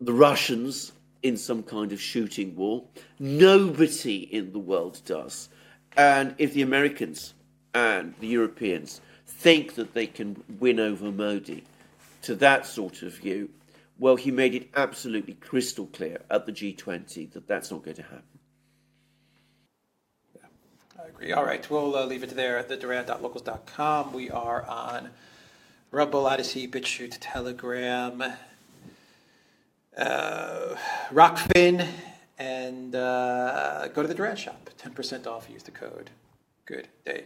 the 0.00 0.12
Russians, 0.12 0.92
in 1.22 1.36
some 1.36 1.64
kind 1.64 1.92
of 1.92 2.00
shooting 2.00 2.54
war. 2.54 2.84
Nobody 3.18 4.18
in 4.32 4.52
the 4.52 4.58
world 4.58 5.00
does. 5.04 5.48
And 5.96 6.34
if 6.38 6.52
the 6.52 6.62
Americans 6.62 7.34
and 7.74 8.14
the 8.20 8.28
Europeans 8.28 9.00
think 9.38 9.76
that 9.76 9.94
they 9.94 10.06
can 10.06 10.42
win 10.58 10.80
over 10.80 11.12
Modi 11.12 11.62
to 12.22 12.34
that 12.36 12.66
sort 12.66 13.02
of 13.02 13.14
view, 13.14 13.50
Well, 14.00 14.16
he 14.16 14.30
made 14.30 14.54
it 14.54 14.68
absolutely 14.76 15.34
crystal 15.34 15.86
clear 15.86 16.20
at 16.30 16.46
the 16.46 16.52
G20 16.52 17.32
that 17.32 17.48
that's 17.48 17.70
not 17.70 17.84
going 17.84 17.96
to 17.96 18.02
happen. 18.02 18.38
I 20.96 21.08
agree. 21.08 21.32
All 21.32 21.44
right, 21.44 21.68
we'll 21.68 21.96
uh, 21.96 22.04
leave 22.04 22.22
it 22.22 22.30
there 22.30 22.58
at 22.58 22.68
the 22.68 22.76
Duran.locals.com. 22.76 24.12
We 24.12 24.30
are 24.30 24.64
on 24.66 25.10
Rumble, 25.90 26.26
Odysee, 26.26 26.68
BitChute, 26.68 27.16
Telegram, 27.20 28.22
uh, 29.96 30.76
Rokfin, 31.10 31.88
and 32.38 32.94
uh, 32.94 33.88
go 33.88 34.02
to 34.02 34.08
the 34.08 34.14
Duran 34.14 34.36
shop. 34.36 34.70
10% 34.78 35.26
off. 35.26 35.50
Use 35.50 35.64
the 35.64 35.72
code. 35.72 36.10
Good 36.66 36.86
day. 37.04 37.24